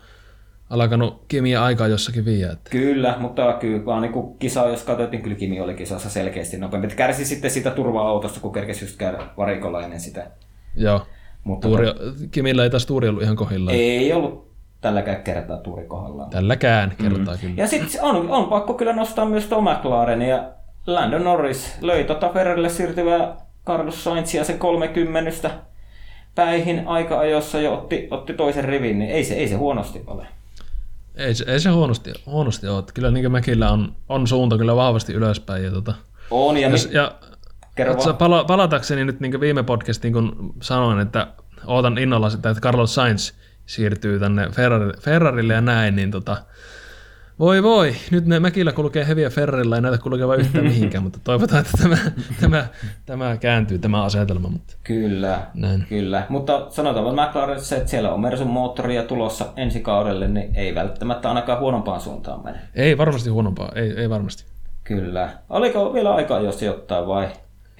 [0.73, 2.53] alkanut kemiä aikaa jossakin viiä?
[2.53, 2.71] Että...
[2.71, 6.89] Kyllä, mutta kyllä vaan niin kisa, jos katsoit, niin kyllä Kimi oli kisassa selkeästi nopeampi.
[6.89, 10.31] Kärsi sitten sitä turva-autosta, kun kerkesi just käydä varikolla ennen sitä.
[10.77, 11.07] Joo.
[11.45, 11.87] Mutta Tuuri,
[12.31, 13.77] Kimillä ei taas tuuri ollut ihan kohdillaan.
[13.77, 16.31] ei ollut tälläkään kertaa tuuri kohdallaan.
[16.31, 17.41] Tälläkään kertaa mm.
[17.41, 17.55] kyllä.
[17.57, 20.53] Ja sitten on, on pakko kyllä nostaa myös tuo McLaren ja
[20.87, 25.51] Landon Norris löi tota Ferrarille siirtyvää Carlos Sainzia sen 30
[26.35, 30.27] päihin aika-ajossa ja otti, otti toisen rivin, niin ei se, ei se huonosti ole.
[31.15, 32.85] Ei, se, ei se huonosti, huonosti ole.
[32.95, 35.65] Kyllä niin Mäkillä on, on suunta kyllä vahvasti ylöspäin.
[35.65, 35.95] Ja, tota,
[36.31, 37.15] On, ja, jos, mi- ja
[37.75, 41.27] kerro pala- palatakseni nyt niin viime podcastiin, kun sanoin, että
[41.67, 43.33] ootan innolla sitä, että Carlos Sainz
[43.67, 46.37] siirtyy tänne Ferrari, Ferrarille ja näin, niin tota,
[47.43, 51.61] voi voi, nyt ne Mäkillä kulkee heviä Ferrarilla, ei näitä kulkeva yhtään mihinkään, mutta toivotaan,
[51.61, 51.97] että tämä,
[52.41, 52.67] tämä,
[53.07, 54.49] tämä kääntyy, tämä asetelma.
[54.49, 55.87] Mutta Kyllä, näin.
[55.89, 56.27] kyllä.
[56.29, 60.75] Mutta sanotaan että McLaren, se, että siellä on Mersun moottoria tulossa ensi kaudelle, niin ei
[60.75, 62.59] välttämättä ainakaan huonompaan suuntaan mene.
[62.75, 64.45] Ei varmasti huonompaa, ei, ei varmasti.
[64.85, 65.31] Kyllä.
[65.51, 67.29] Oliko vielä aikaa jo sijoittaa vai?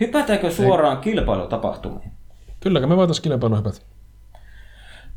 [0.01, 2.13] Hypätäänkö suoraan kilpailutapahtumiin?
[2.61, 3.79] Kyllä, me voitaisiin kilpailua hypätä.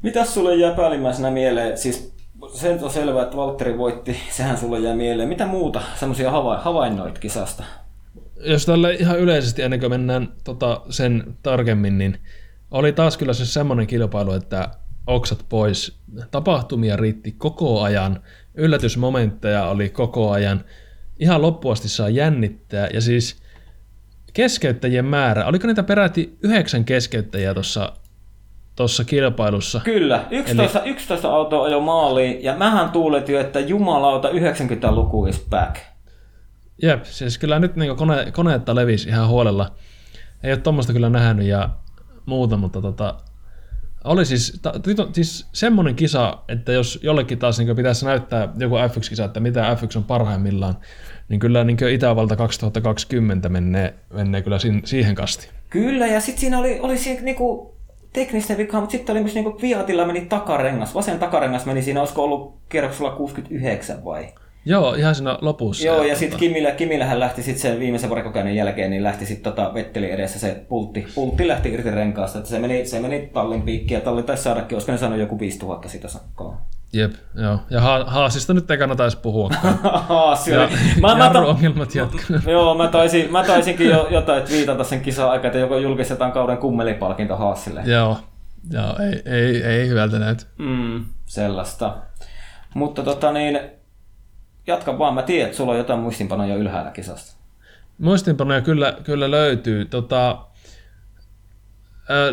[0.01, 1.77] Mitäs sulle jää päällimmäisenä mieleen?
[1.77, 2.14] Siis
[2.53, 5.29] sen on selvää, että Valtteri voitti, sehän sulle jää mieleen.
[5.29, 7.63] Mitä muuta semmoisia hava- havainnoit kisasta?
[8.39, 12.17] jos tälle ihan yleisesti ennen kuin mennään tota, sen tarkemmin, niin
[12.71, 14.69] oli taas kyllä se semmoinen kilpailu, että
[15.08, 15.99] oksat pois.
[16.31, 18.23] Tapahtumia riitti koko ajan,
[18.55, 20.63] yllätysmomentteja oli koko ajan.
[21.19, 23.41] Ihan loppuasti saa jännittää ja siis
[24.34, 27.93] keskeyttäjien määrä, oliko niitä peräti yhdeksän keskeyttäjiä tuossa
[28.75, 29.81] tuossa kilpailussa?
[29.83, 30.89] Kyllä, 11, Eli...
[30.89, 35.75] 11 autoa ajoi maaliin ja mähän tuuletin, että jumalauta 90-luku is back.
[36.81, 39.71] Jep, siis kyllä nyt niin kone, koneetta levisi ihan huolella.
[40.43, 41.69] Ei ole tuommoista kyllä nähnyt ja
[42.25, 43.15] muuta, mutta tota,
[44.03, 44.73] oli siis, ta,
[45.13, 49.97] siis semmoinen kisa, että jos jollekin taas niin pitäisi näyttää joku F1-kisa, että mitä F1
[49.97, 50.77] on parhaimmillaan,
[51.29, 55.49] niin kyllä niin Itävalta 2020 menee, menee kyllä sin, siihen kasti.
[55.69, 57.74] Kyllä, ja sitten siinä oli, oli siinä niinku
[58.15, 62.23] teknistä vikaa, mutta sitten oli myös niinku Fiatilla meni takarengas, vasen takarengas meni siinä, olisiko
[62.23, 64.28] ollut kierroksella 69 vai?
[64.65, 65.88] Joo, ihan siinä lopussa.
[65.88, 69.73] Joo, ja sitten Kimillä, Kimillähän lähti sitten sen viimeisen varikokäynnin jälkeen, niin lähti sitten tota
[69.73, 73.93] Vetteli edessä se pultti, pultti lähti irti renkaasta, että se meni, se meni tallin piikki
[73.93, 76.58] ja talli taisi saadakin, olisiko ne saanut joku 5000 sitä sakkoa.
[76.95, 77.60] Jep, joo.
[77.69, 79.49] Ja ha- Haasista nyt ei kannata edes puhua.
[80.10, 80.69] Haassi ja.
[81.01, 82.19] Mä, mä, ta- ongelmat jatkuu.
[82.51, 86.58] joo, mä, taisin, mä taisinkin jo jotain viitata sen kisan aikaa, että joko julkistetaan kauden
[86.58, 87.81] kummelipalkinto Haasille.
[87.86, 88.17] joo,
[88.71, 90.43] joo ei, ei, ei hyvältä näytä.
[90.58, 91.97] Mm, sellaista.
[92.73, 93.60] Mutta tota niin,
[94.67, 97.36] jatka vaan, mä tiedän, että sulla on jotain muistinpanoja ylhäällä kisasta.
[97.97, 99.86] Muistinpanoja kyllä, kyllä löytyy.
[99.86, 100.38] Tota,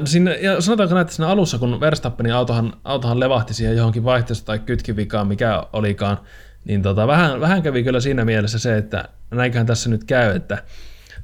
[0.04, 4.46] sinne, ja sanotaanko näin, että siinä alussa, kun Verstappenin autohan, autohan levahti siihen johonkin vaihteesta
[4.46, 6.18] tai kytkivikaan, mikä olikaan,
[6.64, 10.62] niin tota, vähän, vähän kävi kyllä siinä mielessä se, että näinköhän tässä nyt käy, että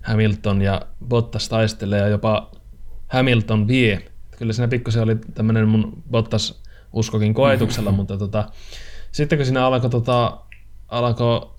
[0.03, 2.51] Hamilton ja Bottas taistelee ja jopa
[3.09, 4.03] Hamilton vie.
[4.39, 8.45] Kyllä siinä pikkusen oli tämmöinen mun Bottas uskokin koetuksella, mutta tota,
[9.13, 10.41] sitten kun siinä alkoi, tota,
[10.89, 11.51] alkoi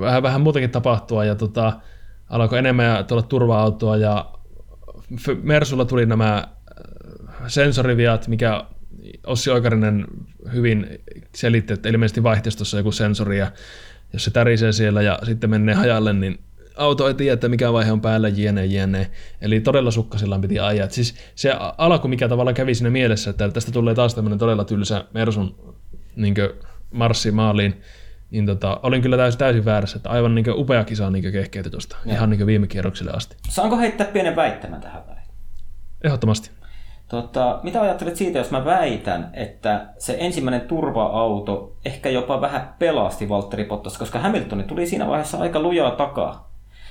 [0.00, 1.72] vähän, vähän muutenkin tapahtua ja tota,
[2.28, 4.39] alkoi enemmän tulla turva-autoa ja
[5.42, 6.44] Mersulla tuli nämä äh,
[7.46, 8.64] sensoriviat, mikä
[9.26, 10.06] Ossi Oikarinen
[10.52, 10.86] hyvin
[11.34, 13.52] selitti, että ilmeisesti vaihteistossa joku sensori ja
[14.12, 16.38] jos se tärisee siellä ja sitten menee hajalle, niin
[16.76, 19.10] auto ei tiedä, että mikä vaihe on päällä, jne, jne.
[19.40, 20.84] Eli todella sukkasillaan piti ajaa.
[20.84, 24.64] Et siis se alku, mikä tavallaan kävi siinä mielessä, että tästä tulee taas tämmöinen todella
[24.64, 25.74] tylsä Mersun
[26.16, 26.34] niin
[26.90, 27.80] marssi maaliin,
[28.30, 31.96] niin tota, olin kyllä täysin, täysin väärässä, että aivan niin upea kisa niin kehkeytyi tuosta,
[32.06, 33.36] ihan niin viime kierrokselle asti.
[33.48, 35.26] Saanko heittää pienen väittämän tähän väliin?
[36.04, 36.50] Ehdottomasti.
[37.08, 43.28] Tota, mitä ajattelet siitä, jos mä väitän, että se ensimmäinen turva-auto ehkä jopa vähän pelasti
[43.28, 46.50] Valtteri Bottas, koska Hamiltoni tuli siinä vaiheessa aika lujaa takaa.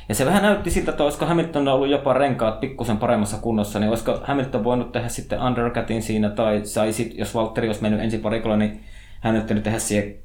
[0.10, 3.90] Ja se vähän näytti siltä, että olisiko Hamilton ollut jopa renkaat pikkusen paremmassa kunnossa, niin
[3.90, 8.22] olisiko Hamilton voinut tehdä sitten undercutin siinä, tai sai sit, jos Valtteri olisi mennyt ensin
[8.22, 8.84] parikolla, niin
[9.20, 10.16] hän nyt tehdä siihen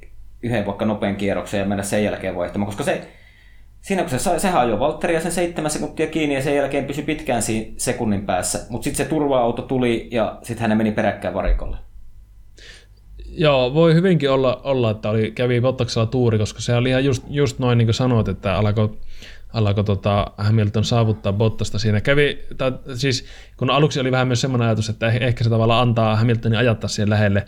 [0.45, 3.09] yhden vaikka nopean kierroksen ja mennä sen jälkeen vaihtamaan, koska se,
[3.81, 7.05] siinä kun se sai, sehän ajoi Valtteria sen seitsemän sekuntia kiinni ja sen jälkeen pysyi
[7.05, 11.77] pitkään siinä sekunnin päässä, mutta sitten se turva-auto tuli ja sitten hänen meni peräkkäin varikolle.
[13.37, 17.25] Joo, voi hyvinkin olla, olla että oli, kävi Bottaksella tuuri, koska se oli ihan just,
[17.31, 18.99] just noin niin kuin sanoit, että alkoi
[19.55, 22.01] alkoi tota Hamilton saavuttaa Bottasta siinä.
[22.01, 23.27] Kävi, tai, siis,
[23.57, 26.89] kun aluksi oli vähän myös semmoinen ajatus, että eh, ehkä se tavallaan antaa Hamiltonin ajattaa
[26.89, 27.45] siihen lähelle,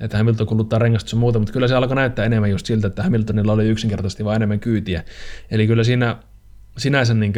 [0.00, 3.02] että Hamilton kuluttaa rengasta ja muuta, mutta kyllä se alkoi näyttää enemmän just siltä, että
[3.02, 5.04] Hamiltonilla oli yksinkertaisesti vain enemmän kyytiä.
[5.50, 6.16] Eli kyllä siinä
[6.76, 7.32] sinänsä niin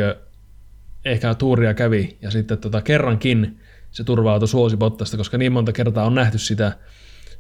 [1.05, 6.07] ehkä tuuria kävi, ja sitten tota, kerrankin se turva suosi Bottasta, koska niin monta kertaa
[6.07, 6.73] on nähty sitä,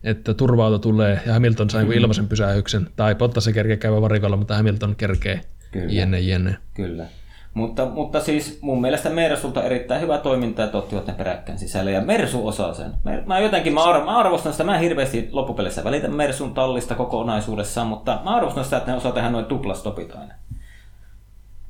[0.04, 1.98] että turva tulee ja Hamilton sai mm-hmm.
[1.98, 5.40] ilmaisen pysähyksen, tai Bottas se kerkee käydä varikolla, mutta Hamilton kerkee
[5.88, 6.56] jenne jenne.
[6.74, 7.06] Kyllä.
[7.54, 11.90] Mutta, mutta siis mun mielestä Mersulta erittäin hyvä toiminta, että ottivat ne peräkkäin sisälle.
[11.90, 12.92] Ja Mersu osaa sen.
[13.26, 18.20] Mä jotenkin, mä, mä arvostan sitä, mä en hirveästi loppupelissä välitä Mersun tallista kokonaisuudessaan, mutta
[18.24, 20.34] mä arvostan sitä, että ne osaa tehdä noin tuplastopit aina.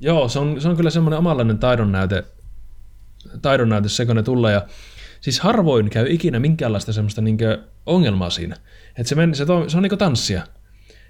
[0.00, 2.24] Joo, se on, se on kyllä semmoinen omanlainen taidon näyte,
[3.42, 4.52] taidon näyte se, kun ne tulee.
[4.52, 4.66] Ja
[5.20, 7.38] siis harvoin käy ikinä minkäänlaista semmoista niin
[7.86, 8.56] ongelmaa siinä.
[8.88, 10.42] Että se, men, se, to, se on niin tanssia.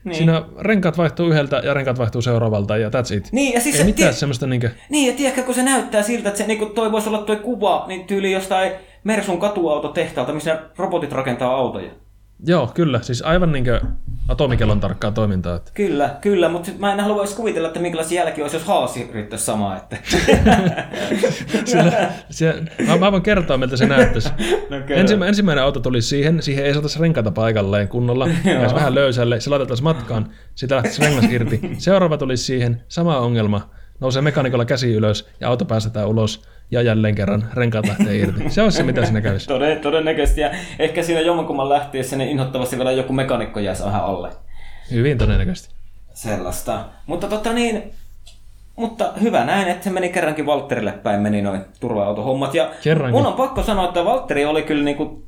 [0.05, 0.17] Niin.
[0.17, 3.33] Siinä renkaat vaihtuu yhdeltä ja renkaat vaihtuu seuraavalta ja that's it.
[3.33, 4.19] Niin, ja siis Ei mitään tie...
[4.19, 4.71] semmoista niinkö...
[4.89, 7.85] Niin, ja tiedätkö, kun se näyttää siltä, että se niinku, toi voisi olla tuo kuva,
[7.89, 8.73] niin tyyli jostain
[9.05, 11.91] Mersun katuautotehtaalta, missä robotit rakentaa autoja.
[12.47, 13.01] Joo, kyllä.
[13.03, 13.81] Siis aivan niin kuin
[14.29, 15.57] atomikellon tarkkaa toimintaa.
[15.57, 15.71] Että.
[15.75, 19.45] Kyllä, kyllä, mutta mä en halua edes kuvitella, että minkälaisia jälki olisi, jos Haasi yrittäisi
[19.45, 19.77] samaa.
[19.77, 19.97] Että.
[21.65, 24.29] siellä, siellä, mä, mä, voin kertoa, miltä se näyttäisi.
[24.71, 28.29] No, Ensimmä, ensimmäinen auto tuli siihen, siihen ei saataisi renkata paikalleen kunnolla,
[28.63, 31.61] ja vähän löysälle, se laitetaan matkaan, sitä lähtisi rengas irti.
[31.79, 37.15] Seuraava tuli siihen, sama ongelma, nousee mekaanikolla käsi ylös ja auto päästetään ulos ja jälleen
[37.15, 38.51] kerran renkaat lähtee irti.
[38.51, 39.47] Se olisi se, mitä siinä kävisi.
[39.47, 40.41] Toden, todennäköisesti.
[40.41, 44.31] Ja ehkä siinä jommankumman lähtiessä ne inhottavasti vielä joku mekanikko jäisi vähän alle.
[44.91, 45.75] Hyvin todennäköisesti.
[46.15, 46.85] Sellaista.
[47.07, 47.93] Mutta tota niin,
[48.77, 52.55] mutta hyvä näin, että se meni kerrankin Valtterille päin, meni noin turva-autohommat.
[52.55, 53.17] Ja kerrankin.
[53.17, 55.23] mun on pakko sanoa, että Valtteri oli kyllä niinku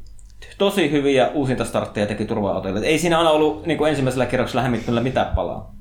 [0.58, 2.86] tosi hyviä uusinta startteja teki turva-autoille.
[2.86, 5.74] Ei siinä aina ollut niinku ensimmäisellä kerroksella Hamiltonilla mitään palaa.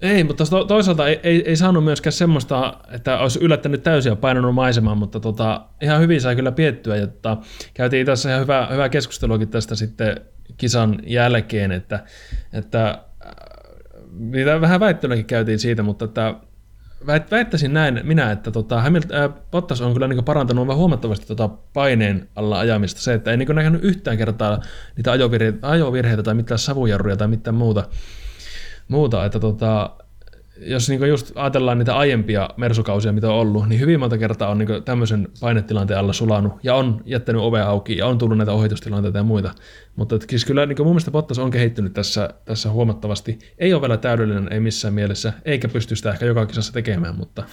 [0.00, 4.16] Ei, mutta to, toisaalta ei, ei, ei, saanut myöskään semmoista, että olisi yllättänyt täysin ja
[4.16, 6.96] painanut maisemaan, mutta tota, ihan hyvin sai kyllä piettyä.
[6.96, 7.36] Jotta
[7.74, 10.20] käytiin tässä ihan hyvää, hyvää keskusteluakin tästä sitten
[10.56, 12.04] kisan jälkeen, että,
[12.52, 12.98] että
[14.10, 16.34] mitä vähän väittelyäkin käytiin siitä, mutta että
[17.06, 21.48] väittäisin näin minä, että tota, Hamilton, äh, Bottas on kyllä niin parantanut vähän huomattavasti tota
[21.48, 23.00] paineen alla ajamista.
[23.00, 24.60] Se, että ei niin nähnyt yhtään kertaa
[24.96, 27.84] niitä ajovirheitä, ajovirheitä tai mitään savujarruja tai mitään muuta
[28.88, 29.90] muuta, että tota,
[30.60, 34.58] jos niin just ajatellaan niitä aiempia mersukausia, mitä on ollut, niin hyvin monta kertaa on
[34.58, 39.18] niin tämmöisen painetilanteen alla sulanut ja on jättänyt ove auki ja on tullut näitä ohitustilanteita
[39.18, 39.50] ja muita.
[39.96, 43.38] Mutta että siis kyllä niin mun mielestä Bottas on kehittynyt tässä, tässä huomattavasti.
[43.58, 47.44] Ei ole vielä täydellinen, ei missään mielessä, eikä pysty sitä ehkä joka kisassa tekemään, mutta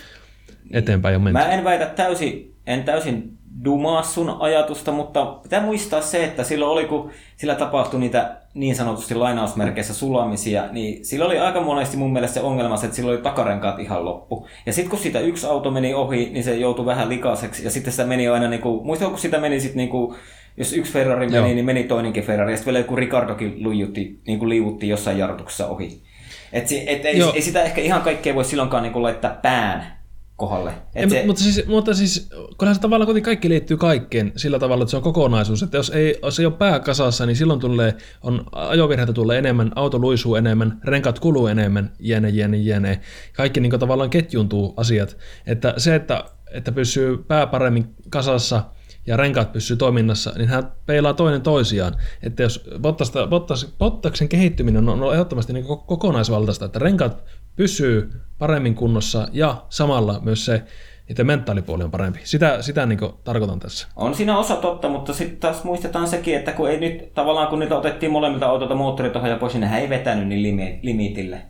[0.71, 1.39] eteenpäin on menty.
[1.39, 6.71] Mä en väitä täysin, en täysin dumaa sun ajatusta, mutta pitää muistaa se, että silloin
[6.71, 12.13] oli, kun sillä tapahtui niitä niin sanotusti lainausmerkeissä sulamisia, niin sillä oli aika monesti mun
[12.13, 14.47] mielestä se ongelma, että sillä oli takarenkaat ihan loppu.
[14.65, 17.93] Ja sitten kun sitä yksi auto meni ohi, niin se joutui vähän likaiseksi, ja sitten
[17.93, 20.15] sitä meni aina, niin kuin, muistatko kun sitä meni sitten niin kuin,
[20.57, 21.45] jos yksi Ferrari meni, Joo.
[21.45, 25.67] niin meni toinenkin Ferrari, ja sitten vielä joku Ricardokin luijutti, niin kuin liivutti jossain jarrutuksessa
[25.67, 26.01] ohi.
[26.53, 29.97] Et, et ei, ei, sitä ehkä ihan kaikkea voi silloinkaan niin kuin laittaa pään
[30.35, 30.73] kohdalle.
[30.95, 31.23] Et se...
[31.25, 34.97] mutta, siis, mutta siis, kunhan se tavallaan kuitenkin kaikki liittyy kaikkeen sillä tavalla, että se
[34.97, 35.63] on kokonaisuus.
[35.63, 39.71] Että jos ei, jos ei ole pää kasassa, niin silloin tulee, on, ajovirheitä tulee enemmän,
[39.75, 43.01] auto luisuu enemmän, renkat kuluu enemmän, jene, jene, jene.
[43.33, 45.17] Kaikki niin tavallaan ketjuntuu asiat.
[45.47, 48.63] Että se, että, että pysyy pää paremmin kasassa–
[49.07, 51.95] ja renkaat pysyy toiminnassa, niin hän peilaa toinen toisiaan.
[52.23, 57.23] Että jos Bottasta, Bottas, Bottaksen kehittyminen on ehdottomasti niin kokonaisvaltaista, että renkaat
[57.55, 60.63] pysyy paremmin kunnossa ja samalla myös se
[61.09, 62.19] että mentaalipuoli on parempi.
[62.23, 63.87] Sitä, sitä niin tarkoitan tässä.
[63.95, 67.59] On siinä osa totta, mutta sitten taas muistetaan sekin, että kun ei nyt tavallaan kun
[67.59, 71.41] niitä otettiin molemmilta autoilta moottoritohoja pois, niin hän ei vetänyt niin limitille.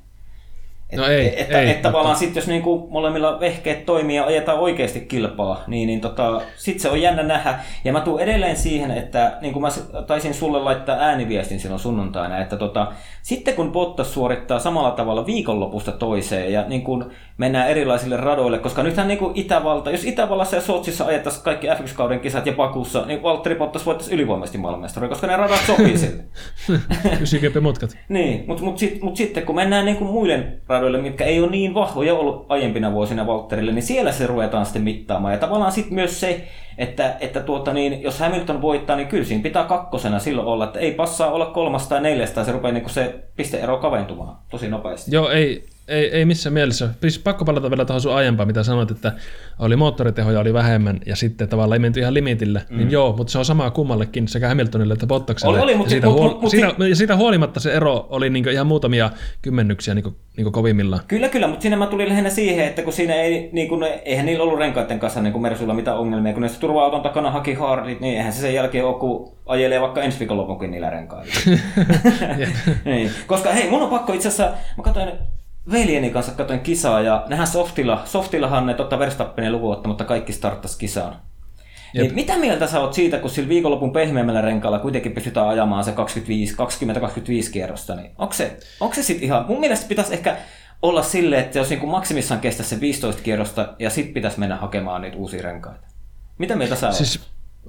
[0.96, 4.60] Et, no ei, että, ei, että tavallaan sitten jos niinku molemmilla vehkeet toimii ja ajetaan
[4.60, 7.60] oikeasti kilpaa, niin, niin tota, sitten se on jännä nähdä.
[7.84, 9.70] Ja mä tuun edelleen siihen, että niin kuin mä
[10.08, 15.92] taisin sulle laittaa ääniviestin silloin sunnuntaina, että tota, sitten kun Bottas suorittaa samalla tavalla viikonlopusta
[15.92, 17.06] toiseen ja niin kuin
[17.38, 22.20] mennään erilaisille radoille, koska nythän niin kuin Itävalta, jos Itävallassa ja Sotsissa ajettaisiin kaikki F1-kauden
[22.20, 26.24] kisat ja Bakussa, niin Valtteri Bottas voittaisi ylivoimaisesti maailmanmestari, koska ne radat sopii sille.
[27.20, 27.98] Kysikempi mutkat.
[28.10, 31.42] niin, mutta mut, sit, mut sitten kun mennään niin kuin muiden radoille, raidoille, mitkä ei
[31.42, 35.34] ole niin vahvoja ollut aiempina vuosina Valtterille, niin siellä se ruvetaan sitten mittaamaan.
[35.34, 39.44] Ja tavallaan sitten myös se, että, että tuota niin, jos Hamilton voittaa, niin kyllä siinä
[39.44, 42.90] pitää kakkosena silloin olla, että ei passaa olla kolmas tai neljäs, tai se rupeaa niin
[42.90, 45.16] se pisteero kaventumaan tosi nopeasti.
[45.16, 46.90] Joo, ei, ei, ei missään mielessä.
[47.02, 49.12] Siis pakko palata vielä tuohon sun aiempaan, mitä sanoit, että
[49.60, 52.62] oli moottoritehoja oli vähemmän ja sitten tavallaan ei menty ihan limitille.
[52.70, 52.78] Mm.
[52.78, 55.54] Niin joo, mutta se on samaa kummallekin sekä Hamiltonille että Bottakselle.
[55.54, 58.30] Oli, oli, mutta, ja, siitä huol- mut, mut, siitä, ja siitä huolimatta se ero oli
[58.30, 61.02] niinku ihan muutamia kymmennyksiä niinku, niinku kovimmillaan.
[61.08, 64.26] Kyllä, kyllä, mutta siinä mä tulin lähinnä siihen, että kun siinä ei, niin kun, eihän
[64.26, 68.18] niillä ollut renkaiden kanssa niin Mersulla mitään ongelmia, kun ne turva-auton takana haki hardit, niin
[68.18, 71.34] eihän se sen jälkeen ole, kun ajelee vaikka ensi viikonlopunkin niillä renkailla.
[72.86, 73.12] niin.
[73.28, 75.10] Koska hei, mun on pakko itse asiassa, mä katsoin
[75.72, 80.78] veljeni kanssa katsoin kisaa ja nehän softilla, softillahan ne totta Verstappenin luvun mutta kaikki starttas
[80.78, 81.16] kisaan.
[81.94, 85.92] Niin mitä mieltä sä oot siitä, kun sillä viikonlopun pehmeämmällä renkaalla kuitenkin pystytään ajamaan se
[85.92, 90.38] 20-25 kierrosta, niin onko se, onko se sitten ihan, mun mielestä pitäisi ehkä
[90.82, 95.02] olla silleen, että jos niin maksimissaan kestä se 15 kierrosta ja sitten pitäisi mennä hakemaan
[95.02, 95.88] niitä uusia renkaita.
[96.38, 96.96] Mitä mieltä sä oot?
[96.96, 97.20] Siis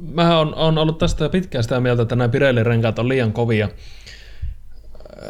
[0.00, 3.68] mä oon, oon ollut tästä pitkään sitä mieltä, että nämä Pirelli-renkaat on liian kovia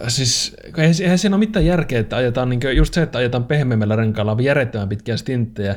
[0.09, 4.37] siis eihän, siinä ole mitään järkeä, että ajetaan niin just se, että ajetaan pehmeämmällä renkaalla
[4.41, 5.77] järjettömän pitkiä stinttejä.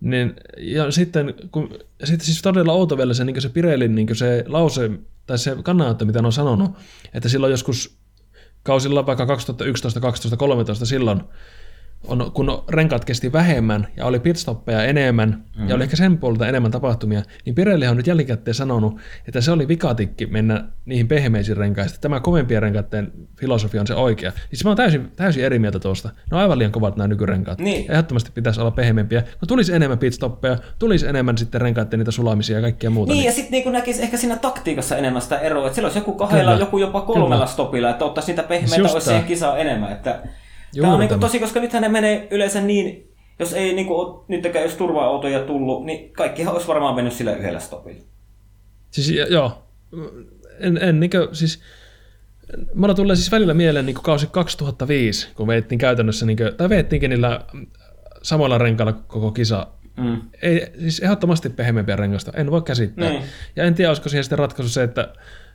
[0.00, 4.44] Niin, ja sitten, kun, sitten siis todella outo vielä se, niin se Pirellin niin se
[4.46, 4.90] lause,
[5.26, 6.70] tai se kannanotto, mitä ne on sanonut,
[7.14, 7.96] että silloin joskus
[8.62, 11.20] kausilla vaikka 2011, 2012, 2013 silloin,
[12.06, 15.68] on, kun renkaat kesti vähemmän ja oli pitstoppeja enemmän mm-hmm.
[15.68, 19.50] ja oli ehkä sen puolelta enemmän tapahtumia, niin Pirelli on nyt jälkikäteen sanonut, että se
[19.50, 22.00] oli vikatikki mennä niihin pehmeisiin renkaisiin.
[22.00, 24.32] Tämä kovempien renkaiden filosofia on se oikea.
[24.48, 26.08] Siis mä oon täysin, täysin eri mieltä tuosta.
[26.08, 27.58] Ne on aivan liian kovat nämä nykyrenkaat.
[27.58, 27.90] Niin.
[27.90, 29.20] Ehdottomasti pitäisi olla pehmeämpiä.
[29.20, 33.12] No tulisi enemmän pitstoppeja, tulisi enemmän sitten renkaiden niitä sulamisia ja kaikkea muuta.
[33.12, 33.26] Niin, niin.
[33.26, 36.50] ja sitten niin näkisi ehkä siinä taktiikassa enemmän sitä eroa, että siellä olisi joku kahdella,
[36.50, 36.62] Kyllä.
[36.62, 37.46] joku jopa kolmella Kyllä.
[37.46, 39.92] stopilla, että ottaisi niitä pehmeitä, olisi siihen kisaan enemmän.
[39.92, 40.22] Että
[40.74, 44.24] Juuri Tämä on niin tosi, koska nythän ne menee yleensä niin, jos ei niin kuin,
[44.28, 48.04] nytkään jos turva-autoja tullut, niin kaikkihan olisi varmaan mennyt sillä yhdellä stopilla.
[48.90, 49.62] Siis joo,
[50.60, 51.62] en, en niin kuin, siis
[52.74, 57.10] Mulla tulee siis välillä mieleen niin kausi 2005, kun veittiin käytännössä, niin kuin, tai veittiinkin
[57.10, 57.40] niillä
[58.22, 59.66] samalla renkailla koko kisa.
[59.96, 60.20] Mm.
[60.42, 63.10] Ei, siis ehdottomasti pehmeämpiä rengasta, en voi käsittää.
[63.10, 63.22] Niin.
[63.56, 65.12] Ja en tiedä, olisiko siihen sitten ratkaisu se, että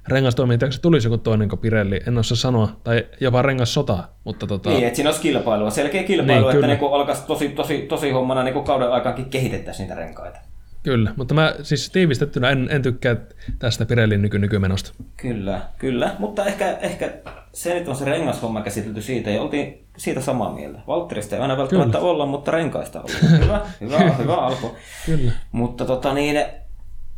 [0.07, 4.03] rengastoimintaksi tulisi joku toinen kuin Pirelli, en osaa sanoa, tai jopa sota.
[4.23, 4.69] Mutta tota...
[4.69, 8.43] Niin, että siinä olisi kilpailua, selkeä kilpailu, niin, että niin alkaisi tosi, tosi, tosi hommana
[8.43, 10.39] niin kauden aikaankin kehitettäisiin niitä renkaita.
[10.83, 13.15] Kyllä, mutta mä siis tiivistettynä en, en tykkää
[13.59, 14.93] tästä Pirellin nyky nykymenosta.
[15.17, 17.13] Kyllä, kyllä, mutta ehkä, ehkä
[17.53, 20.79] se nyt on se rengashomma käsitelty siitä ja oltiin siitä samaa mieltä.
[20.87, 22.11] Valtterista ei aina välttämättä kyllä.
[22.11, 23.39] olla, mutta renkaista olla.
[23.39, 24.75] Hyvä, hyvä, hyvä alku.
[25.05, 25.31] Kyllä.
[25.51, 26.45] Mutta tota niin,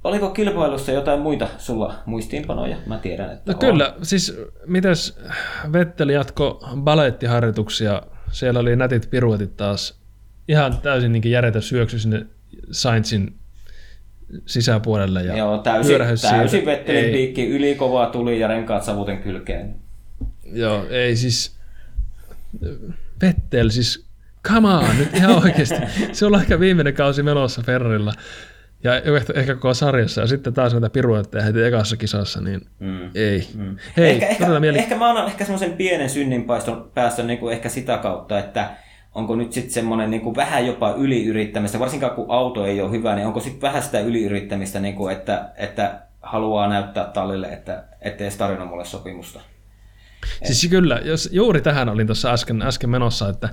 [0.03, 2.77] Oliko kilpailussa jotain muita sulla muistiinpanoja?
[2.85, 3.59] Mä tiedän, että No on.
[3.59, 5.19] kyllä, siis mitäs
[5.73, 9.99] Vetteli jatko balettiharjoituksia, siellä oli nätit piruetit taas,
[10.47, 12.25] ihan täysin niin järjetön syöksy sinne
[12.71, 13.35] Sainzin
[14.45, 15.23] sisäpuolelle.
[15.23, 19.75] Ja Joo, täysin, täysin Vettelin piikki, ylikovaa tuli ja renkaat savuten kylkeen.
[20.53, 21.57] Joo, ei siis,
[23.21, 24.05] Vettel siis,
[24.47, 25.75] come on, nyt ihan oikeasti.
[26.11, 28.13] Se on ehkä viimeinen kausi menossa Ferrarilla
[28.83, 28.93] ja
[29.33, 33.11] ehkä koko sarjassa, ja sitten taas näitä piruetteja heti ekassa kisassa, niin mm.
[33.15, 33.47] ei.
[33.55, 33.77] Mm.
[33.97, 37.97] Hei, ehkä, ehkä, ehkä mä annan ehkä semmoisen pienen synninpaiston päästä niin kuin ehkä sitä
[37.97, 38.69] kautta, että
[39.15, 43.15] onko nyt sitten semmoinen niin kuin vähän jopa yliyrittämistä, varsinkaan kun auto ei ole hyvä,
[43.15, 48.29] niin onko sitten vähän sitä yliyrittämistä, niin kuin, että, että haluaa näyttää tallille, että ettei
[48.31, 49.41] tarjonnut mulle sopimusta.
[50.43, 53.49] Siis kyllä, jos juuri tähän olin tuossa äsken, äsken menossa, että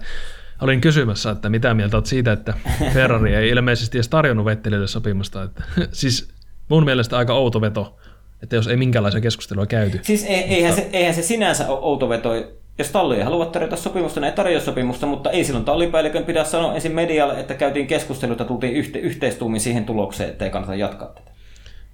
[0.60, 2.54] olin kysymässä, että mitä mieltä olet siitä, että
[2.94, 5.42] Ferrari ei ilmeisesti edes tarjonnut Vettelille sopimusta.
[5.42, 6.28] Että, siis
[6.68, 7.96] mun mielestä aika outo veto,
[8.42, 10.00] että jos ei minkäänlaisia keskustelua käyty.
[10.02, 12.30] Siis eihän, se, eihän se sinänsä ole outo veto,
[12.78, 16.44] jos talli ei halua tarjota sopimusta, ne ei tarjoa sopimusta, mutta ei silloin tallipäällikön pidä
[16.44, 21.08] sanoa ensin medialle, että käytiin keskusteluita, tultiin yhte, yhteistuumin siihen tulokseen, että ei kannata jatkaa
[21.08, 21.30] tätä.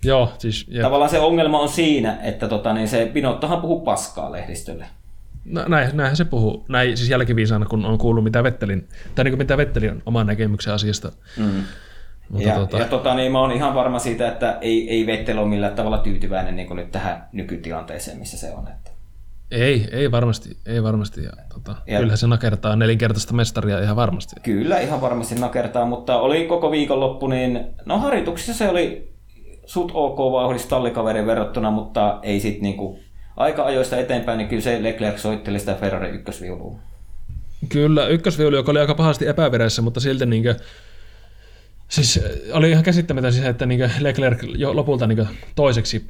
[0.05, 0.66] Joo, siis...
[0.68, 0.83] Jep.
[0.83, 4.87] Tavallaan se ongelma on siinä, että tota, niin se Pinottohan puhuu paskaa lehdistölle.
[5.45, 6.65] No, näin, näinhän se puhuu.
[6.69, 10.75] Näin siis jälkiviisaana, kun on kuullut mitä Vettelin, tai niin kuin mitä Vettelin oman näkemyksen
[10.75, 11.13] asiasta.
[11.37, 11.63] Mm.
[12.29, 12.79] Mutta ja, tota...
[12.79, 15.99] ja tota, niin mä oon ihan varma siitä, että ei, ei Vettel ole millään tavalla
[15.99, 18.69] tyytyväinen niin nyt tähän nykytilanteeseen, missä se on.
[18.69, 18.91] Että...
[19.51, 20.57] Ei, ei varmasti.
[20.67, 21.25] Ei varmasti.
[21.25, 21.99] Ja, tota, ja...
[21.99, 24.37] Kyllähän se nakertaa nelinkertaista mestaria ihan varmasti.
[24.43, 29.13] Kyllä, ihan varmasti nakertaa, mutta oli koko viikonloppu, niin no harjoituksissa se oli
[29.67, 32.99] sut ok vauhdissa tallikaverin verrattuna, mutta ei sitten niinku
[33.37, 36.79] aika-ajoista eteenpäin, niin kyllä se Leclerc soitteli sitä Ferrari ykkösviulua.
[37.69, 40.57] Kyllä, ykkösviulu, joka oli aika pahasti epäverässä, mutta silti niin kuin,
[41.89, 42.21] siis
[42.53, 46.07] oli ihan käsittämätön siis, että niin Leclerc jo lopulta niin toiseksi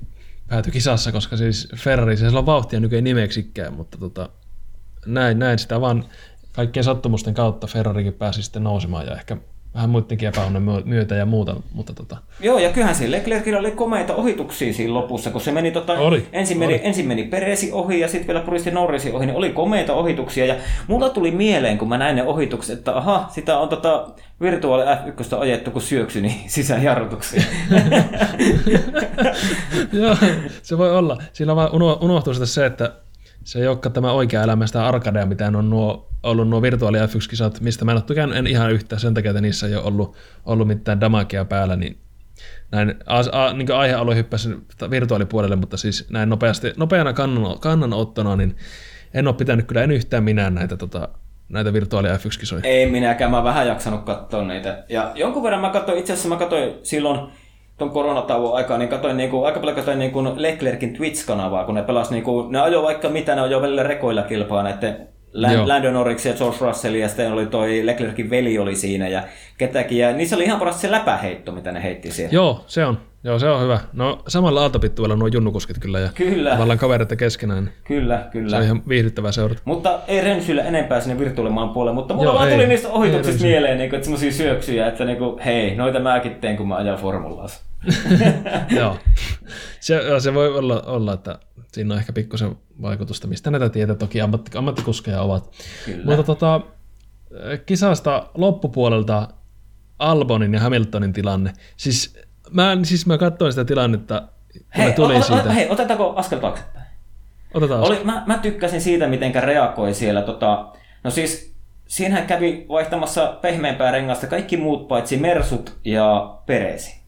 [0.48, 4.28] päätyi kisassa, koska siis Ferrari, se on vauhtia nykyään nimeksikään, mutta tota,
[5.06, 6.04] näin, näin sitä vaan
[6.52, 9.36] kaikkien sattumusten kautta Ferrarikin pääsi sitten nousemaan ja ehkä
[9.74, 12.16] vähän muidenkin epäonnen myötä ja muuta, mutta tota...
[12.40, 16.26] Joo, ja kyllähän sillä Leclercillä oli komeita ohituksia siinä lopussa, kun se meni tota, oli,
[16.32, 16.80] ensin, meni, oli.
[16.84, 20.54] ensin meni Peresi ohi ja sitten vielä puristi Norrisi ohi, niin oli komeita ohituksia, ja
[20.86, 24.10] mulla tuli mieleen, kun mä näin ne ohitukset, että aha, sitä on tota
[24.40, 27.42] virtuaali F1 ajettu kuin syöksyni sisäjarrutuksia.
[29.92, 30.16] Joo,
[30.62, 31.18] se voi olla.
[31.32, 31.70] Siinä vaan
[32.00, 32.92] unohtuu se, että
[33.44, 37.60] se ei olekaan tämä oikea elämä sitä arkadea, mitä on nuo, ollut nuo virtuaali F1-kisat,
[37.60, 40.16] mistä mä en ole tykännyt en ihan yhtään sen takia, että niissä ei ole ollut,
[40.46, 41.98] ollut mitään damakea päällä, niin
[42.72, 48.56] näin a, a, niin aihealue hyppäsin virtuaalipuolelle, mutta siis näin nopeasti, nopeana kannan, kannanottona, niin
[49.14, 51.08] en ole pitänyt kyllä en yhtään minä näitä, tota,
[51.48, 52.60] näitä virtuaali F1-kisoja.
[52.64, 54.84] Ei minäkään, mä vähän jaksanut katsoa niitä.
[54.88, 57.30] Ja jonkun verran mä katsoin, itse asiassa mä katsoin silloin
[57.82, 62.10] tuon koronatauon aikaa, niin katsoin niinku, aika paljon katsoin niinku Leclerkin Twitch-kanavaa, kun ne pelas
[62.10, 65.08] niinku, ne ajoi vaikka mitä, ne ajoi välillä rekoilla kilpaa näiden
[65.66, 69.22] Lando Norris ja George Russell ja sitten oli toi Leclerkin veli oli siinä ja
[69.58, 69.98] ketäkin.
[69.98, 72.34] Ja niissä oli ihan parasta se läpäheitto, mitä ne heitti siellä.
[72.34, 72.98] Joo, se on.
[73.24, 73.80] Joo, se on hyvä.
[73.92, 76.50] No samalla aaltopittuilla nuo junnukuskit kyllä ja kyllä.
[76.50, 77.70] tavallaan kavereita keskenään.
[77.84, 78.50] Kyllä, kyllä.
[78.50, 79.62] Se on ihan viihdyttävää seurata.
[79.64, 83.42] Mutta ei Rensyllä enempää sinne virtuaalimaan puolelle, mutta mulla Joo, vaan ei, tuli niistä ohituksista
[83.44, 86.76] mieleen, niin kuin, että semmoisia syöksyjä, että niin kuin, hei, noita mäkin teen, kun mä
[86.76, 87.64] ajan formulaassa.
[88.76, 88.96] Joo.
[89.80, 91.38] Se, se voi olla, olla, että
[91.72, 95.50] siinä on ehkä pikkusen vaikutusta, mistä näitä tietä toki ammatti, ammattikuskeja ovat.
[95.84, 96.04] Kyllä.
[96.04, 96.60] Mutta tota,
[97.66, 99.28] kisasta loppupuolelta
[99.98, 101.52] Albonin ja Hamiltonin tilanne.
[101.76, 102.18] Siis
[102.52, 104.22] mä, siis mä katsoin sitä tilannetta,
[104.76, 105.52] hei, tuli o, o, siitä.
[105.52, 106.86] Hei, otetaanko askel taaksepäin?
[107.54, 110.22] Otetaan Oli, mä, mä tykkäsin siitä, miten reagoi siellä.
[110.22, 110.72] Tota,
[111.04, 111.54] no siis,
[111.86, 117.02] siinähän kävi vaihtamassa pehmeämpää rengasta kaikki muut paitsi Mersut ja Peresi.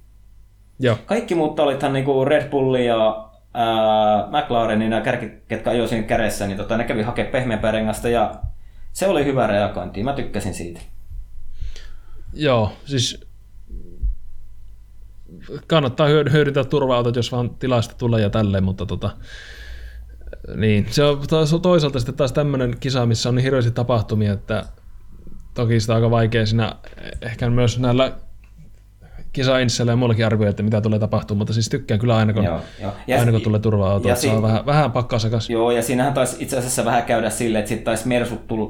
[0.78, 0.96] Joo.
[1.06, 6.46] Kaikki muut olithan niinku Red Bull ja ää, McLarenin ja kärki, ketkä ajoi siinä kädessä,
[6.46, 8.34] niin tota, ne kävi hakemaan pehmeämpää rengasta ja
[8.92, 10.02] se oli hyvä reagointi.
[10.02, 10.80] Mä tykkäsin siitä.
[12.32, 13.26] Joo, siis
[15.66, 19.10] kannattaa hyödyntää turva-autot, jos vaan tilasta tulee ja tälleen, mutta tota,
[20.56, 21.18] niin, se on
[21.62, 24.64] toisaalta sitten taas tämmöinen kisa, missä on niin hirveästi tapahtumia, että
[25.54, 26.74] toki sitä on aika vaikea siinä
[27.22, 28.12] ehkä myös näillä
[29.34, 29.52] kisa
[29.86, 32.92] ja mullakin arvioi, että mitä tulee tapahtumaan, mutta siis tykkään kyllä aina, kun, joo, joo.
[33.06, 35.50] Ja, aina, kun tulee turva-auto, että si- on vähän, vähän pakkasakas.
[35.50, 38.08] Joo, ja siinähän taisi itse asiassa vähän käydä silleen, että sitten taisi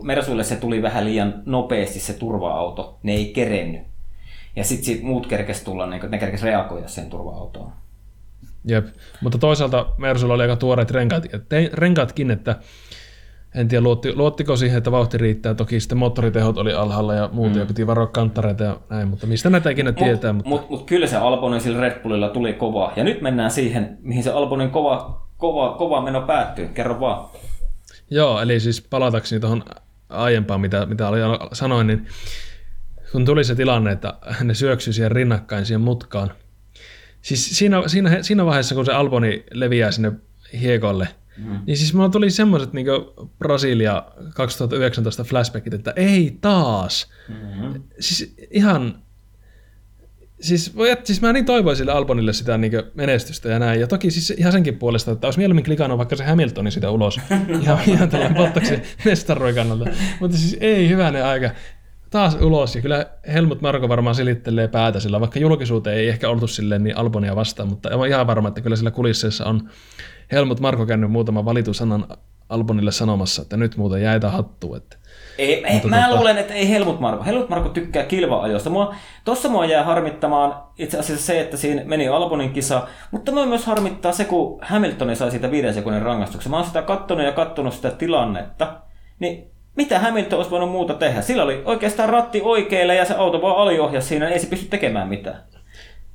[0.02, 3.93] Mersuille se tuli vähän liian nopeasti se turva-auto, ne ei kerennyt.
[4.56, 7.72] Ja sitten sit muut kerkes tulla, niin ne kerkes reagoida sen turva-autoon.
[8.64, 8.86] Jep,
[9.20, 11.24] mutta toisaalta Mersulla oli aika tuoreet renkaat,
[11.72, 12.56] renkaatkin, että
[13.54, 15.54] en tiedä, luotti, luottiko siihen, että vauhti riittää.
[15.54, 17.60] Toki sitten moottoritehot oli alhaalla ja muuta, mm.
[17.60, 20.32] ja piti varoa kanttareita ja näin, mutta mistä näitä ikinä mut, tietää.
[20.32, 20.48] Mutta...
[20.48, 22.92] Mutta mut kyllä se Albonin sillä Red Bullilla tuli kova.
[22.96, 26.68] Ja nyt mennään siihen, mihin se Albonin kova, kova, kova meno päättyy.
[26.68, 27.28] Kerro vaan.
[28.10, 29.64] Joo, eli siis palatakseni tuohon
[30.08, 31.18] aiempaan, mitä, mitä oli
[31.52, 32.06] sanoin, niin
[33.14, 36.32] kun tuli se tilanne, että ne syöksyi siihen rinnakkain siihen mutkaan.
[37.22, 40.12] Siis siinä, siinä, siinä vaiheessa, kun se Alboni leviää sinne
[40.60, 41.60] hiekolle, Mm.
[41.66, 42.86] Niin siis mulla tuli semmoiset niin
[43.38, 44.04] Brasilia
[44.34, 47.08] 2019 flashbackit, että ei taas.
[47.28, 47.82] Mm-hmm.
[48.00, 49.02] Siis ihan,
[50.40, 53.80] siis, siis mä niin toivoin sille Albonille sitä niin menestystä ja näin.
[53.80, 57.20] Ja toki siis ihan senkin puolesta, että olisi mieluummin klikannut vaikka se Hamiltoni sitä ulos.
[57.62, 59.84] ihan, ihan tällainen Bottaksen mestaruuden kannalta.
[60.20, 61.50] Mutta siis ei hyvänä aika
[62.14, 66.46] taas ulos, ja kyllä Helmut Marko varmaan silittelee päätä sillä, vaikka julkisuuteen ei ehkä oltu
[66.46, 69.68] silleen niin Albonia vastaan, mutta olen ihan varma, että kyllä sillä kulisseissa on
[70.32, 72.06] Helmut Marko käynyt muutaman valitusanan
[72.48, 74.74] Albonille sanomassa, että nyt muuten jäitä hattu.
[74.74, 74.96] Että
[75.38, 76.16] ei, ei, mä tota...
[76.16, 77.24] luulen, että ei Helmut Marko.
[77.24, 78.70] Helmut Marko tykkää kilva-ajosta.
[78.70, 78.94] Mua,
[79.24, 83.66] tossa mua jää harmittamaan itse asiassa se, että siinä meni Albonin kisa, mutta mua myös
[83.66, 86.50] harmittaa se, kun Hamilton sai siitä viiden sekunnin rangaistuksen.
[86.50, 88.80] Mä oon sitä kattonut ja kattonut sitä tilannetta,
[89.18, 91.22] niin mitä Hamilton olisi voinut muuta tehdä?
[91.22, 95.08] Sillä oli oikeastaan ratti oikealle ja se auto vaan aliohjasi siinä, ei se pysty tekemään
[95.08, 95.36] mitään.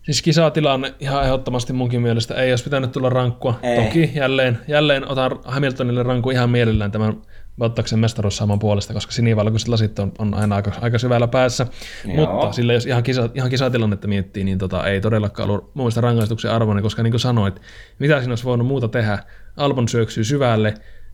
[0.01, 3.59] Siis kisatilanne ihan ehdottomasti munkin mielestä ei olisi pitänyt tulla rankkua.
[3.63, 3.83] Ei.
[3.83, 7.13] Toki jälleen, jälleen otan Hamiltonille rankku ihan mielellään tämän
[7.57, 11.67] Bottaksen mestaruussaaman puolesta, koska sinivalkoiset lasit on, on aina aika, aika syvällä päässä.
[12.05, 12.15] Joo.
[12.15, 16.51] Mutta sillä jos ihan, kisa, ihan kisatilannetta miettii, niin tota, ei todellakaan ollut mielestä rangaistuksen
[16.51, 17.61] arvoinen, koska niin kuin sanoit,
[17.99, 19.19] mitä siinä olisi voinut muuta tehdä.
[19.57, 20.73] Albon syöksyy syvälle,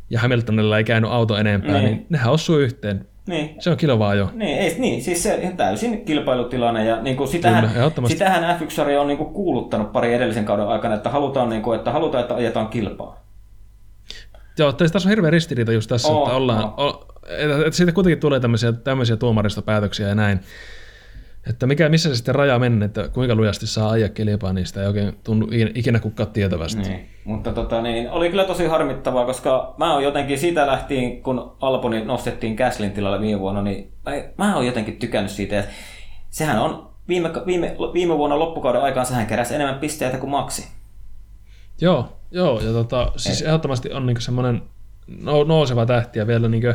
[0.09, 3.07] ja Hamiltonilla ei käynyt auto enempää, niin, niin nehän osuu yhteen.
[3.27, 3.55] Niin.
[3.59, 4.29] Se on kilvaa jo.
[4.33, 9.07] Niin, ei, niin, siis se täysin kilpailutilanne ja niin kuin sitähän, Kyllä, sitähän F1 on
[9.07, 12.67] niin kuin kuuluttanut pari edellisen kauden aikana, että halutaan, niin kuin, että, halutaan, että ajetaan
[12.67, 13.25] kilpaa.
[14.57, 16.73] Joo, tässä on hirveä ristiriita just tässä, oh, että ollaan, oh.
[16.77, 20.39] O, että, että siitä kuitenkin tulee tämmöisiä, tämmöisiä tuomaristopäätöksiä ja näin.
[21.49, 24.81] Että mikä, missä se sitten raja menee, että kuinka lujasti saa ajaa kilpaa, niin sitä
[24.81, 26.81] ei oikein tunnu ikinä kukaan tietävästi.
[26.81, 27.09] Niin.
[27.25, 32.05] Mutta tota, niin, oli kyllä tosi harmittavaa, koska mä oon jotenkin siitä lähtien, kun Alboni
[32.05, 33.91] nostettiin Käslin tilalle viime vuonna, niin
[34.37, 35.55] mä oon jotenkin tykännyt siitä.
[35.55, 35.63] Ja
[36.29, 40.67] sehän on viime, viime, viime vuonna loppukauden aikaan, sehän keräsi enemmän pisteitä kuin Maksi.
[41.81, 43.47] Joo, joo ja tota, siis Et.
[43.47, 44.61] ehdottomasti on niinku semmoinen
[45.45, 46.67] nouseva tähti ja vielä niinku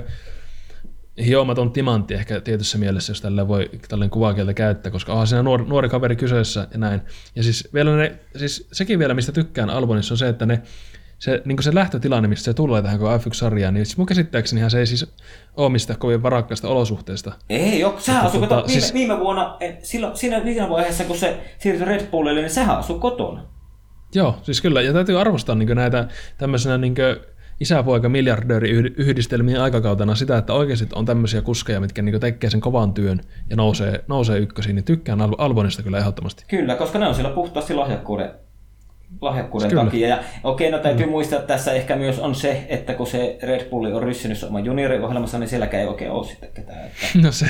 [1.27, 5.65] hiomaton timantti ehkä tietyssä mielessä, jos tälle voi tällainen kuvakieltä käyttää, koska onhan siinä nuori,
[5.65, 7.01] nuori kaveri kyseessä ja näin.
[7.37, 10.63] Ja siis, vielä ne, siis sekin vielä, mistä tykkään Albonissa, on se, että ne,
[11.19, 14.87] se, niin se lähtötilanne, mistä se tulee tähän F1-sarjaan, niin siis mun käsittääkseni se ei
[14.87, 15.13] siis
[15.57, 17.33] ole mistä kovin varakkaista olosuhteista.
[17.49, 18.95] Ei ole, sehän asui tota, viime, siis...
[18.95, 23.43] viime vuonna, silloin, siinä viime vaiheessa, kun se siirtyi Red Bullille, niin sehän asui kotona.
[24.15, 26.09] Joo, siis kyllä, ja täytyy arvostaa niin näitä
[26.39, 26.95] tämmöisenä niin
[27.61, 32.95] isäpoika miljardööri yhdistelmien aikakautena sitä, että oikeasti on tämmöisiä kuskeja, mitkä niin tekee sen kovan
[32.95, 36.45] työn ja nousee, nousee ykkösiin, niin tykkään Albonista kyllä ehdottomasti.
[36.49, 38.31] Kyllä, koska ne on siellä puhtaasti lahjakkuuden
[39.21, 39.85] lahjakkuuden Kyllä.
[39.85, 40.09] takia.
[40.09, 41.13] Ja okei, no täytyy mm.
[41.13, 44.65] muistaa, että tässä ehkä myös on se, että kun se Red Bulli on ryssinyt oman
[44.65, 46.87] junioriohjelmassa, niin sielläkään ei oikein ole sitten ketään.
[46.87, 47.07] Että...
[47.23, 47.47] No se,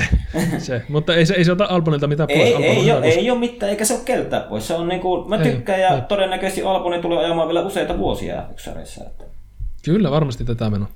[0.57, 0.81] se.
[0.89, 2.39] mutta ei se, ei se ota Albonilta mitään pois.
[2.39, 4.67] Ei, ei, ole, ei ole mitään, eikä se ole keltää pois.
[4.67, 6.01] Se on niin kuin, mä tykkään ei, ja ei.
[6.01, 8.67] todennäköisesti Alboni tulee ajamaan vielä useita vuosia f
[9.07, 9.40] että...
[9.81, 10.89] Kyllä, varmasti tätä menoa.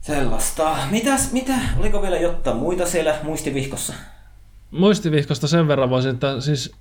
[0.00, 0.76] Sellaista.
[0.90, 3.94] Mitäs, mitä, oliko vielä jotta muita siellä muistivihkossa?
[4.70, 6.74] Muistivihkosta sen verran voisin, että siis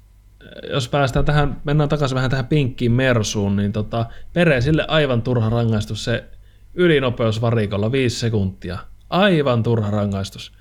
[0.69, 5.49] jos päästään tähän, mennään takaisin vähän tähän pinkkiin Mersuun, niin tota, Pere sille aivan turha
[5.49, 6.23] rangaistus se
[6.73, 8.77] ylinopeus varikolla 5 sekuntia.
[9.09, 10.53] Aivan turha rangaistus.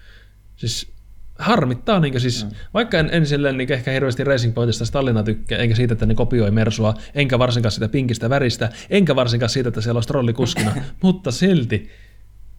[0.56, 0.91] Siis
[1.42, 2.50] harmittaa, niin siis, mm.
[2.74, 6.14] vaikka en, en silleen niin ehkä hirveästi Racing Pointista Stallina tykkää, enkä siitä, että ne
[6.14, 10.72] kopioi Mersua, enkä varsinkaan sitä pinkistä väristä, enkä varsinkaan siitä, että siellä on strolli kuskina,
[11.02, 11.90] mutta silti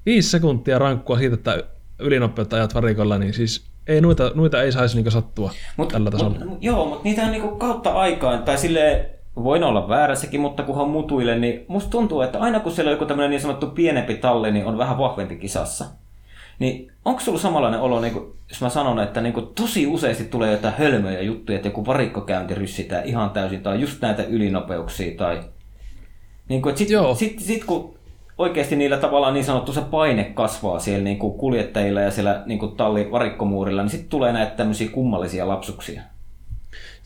[0.06, 1.64] viisi sekuntia rankkua siitä, että
[2.00, 6.46] ylinopeutta ajat varikolla, niin siis ei noita, noita ei saisi niinku sattua mut, tällä tasolla.
[6.46, 10.90] Mut, joo, mutta niitä on niinku kautta aikaan, tai sille voin olla väärässäkin, mutta kunhan
[10.90, 14.52] mutuille, niin musta tuntuu, että aina kun siellä on joku tämmöinen niin sanottu pienempi talli,
[14.52, 15.86] niin on vähän vahvempi kisassa.
[16.60, 20.24] Niin onko sulla samanlainen olo, niin kuin, jos mä sanon, että niin kuin, tosi useasti
[20.24, 25.40] tulee jotain hölmöjä juttuja, että joku varikkokäynti ryssitään ihan täysin, tai just näitä ylinopeuksia, tai...
[26.50, 26.88] Niin kuin, sit,
[27.18, 27.96] sit, sit, kun
[28.38, 32.60] oikeasti niillä tavallaan niin sanottu se paine kasvaa siellä niin kuin kuljettajilla ja siellä niin
[32.60, 36.02] kuin talli varikkomuurilla, niin sitten tulee näitä tämmöisiä kummallisia lapsuksia.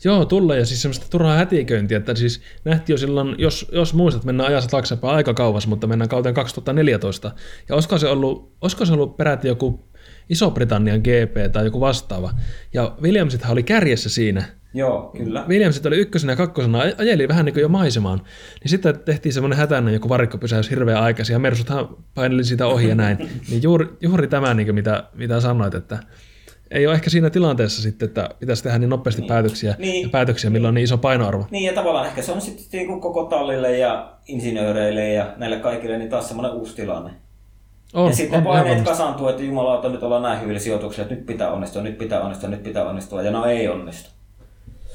[0.04, 4.24] Joo, tulee ja siis semmoista turhaa hätiköintiä, että siis nähtiin jo silloin, jos, jos muistat,
[4.24, 7.30] mennään ajassa taaksepäin aika kauas, mutta mennään kauteen 2014.
[7.68, 9.88] Ja olisiko se ollut, olisiko se ollut peräti joku
[10.30, 12.30] Iso-Britannian GP tai joku vastaava.
[12.74, 14.44] Ja Williamsithan oli kärjessä siinä,
[14.74, 15.44] Joo, kyllä.
[15.48, 18.18] Williamsit oli ykkösenä ja kakkosena, ajeli vähän niin kuin jo maisemaan.
[18.60, 22.94] Niin sitten tehtiin semmoinen hätäinen joku varikkopysäys hirveän aikaisin ja Mersuthan paineli siitä ohi ja
[22.94, 23.18] näin.
[23.50, 25.98] niin juuri, juuri tämä, niin mitä, mitä sanoit, että
[26.70, 29.28] ei ole ehkä siinä tilanteessa sitten, että pitäisi tehdä niin nopeasti niin.
[29.28, 30.02] päätöksiä, niin.
[30.02, 31.46] ja päätöksiä, millä on niin iso painoarvo.
[31.50, 35.98] Niin, ja tavallaan ehkä se on sitten niin koko tallille ja insinööreille ja näille kaikille
[35.98, 37.10] niin taas semmoinen uusi tilanne.
[37.94, 41.26] On, ja sitten on, paineet kasaantuu, että jumalauta, nyt ollaan näin hyvillä sijoituksilla, että nyt
[41.26, 44.10] pitää onnistua, nyt pitää onnistua, nyt pitää onnistua, ja no ei onnistu.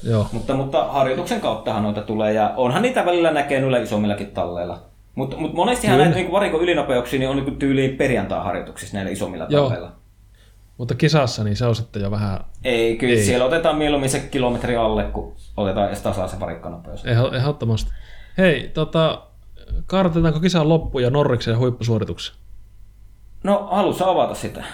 [0.02, 0.26] Joo.
[0.32, 4.82] Mutta, mutta harjoituksen kauttahan noita tulee, ja onhan niitä välillä näkee noilla isommillakin talleilla.
[5.14, 9.72] Mutta mut monestihan näitä niin varikon ylinopeuksia niin on niin tyyliin perjantai-harjoituksissa näillä isommilla Joo.
[10.78, 12.40] Mutta kisassa niin se on sitten jo vähän...
[12.64, 13.24] Ei, kyllä Ei.
[13.24, 17.04] siellä otetaan mieluummin se kilometri alle, kun otetaan edes tasaa se varikkonopeus.
[17.32, 17.90] Ehdottomasti.
[18.38, 19.22] Hei, tota,
[19.86, 22.34] kartoitetaanko kisan loppu ja Norriksen huippusuorituksen?
[23.44, 24.64] No, haluatko avata sitä?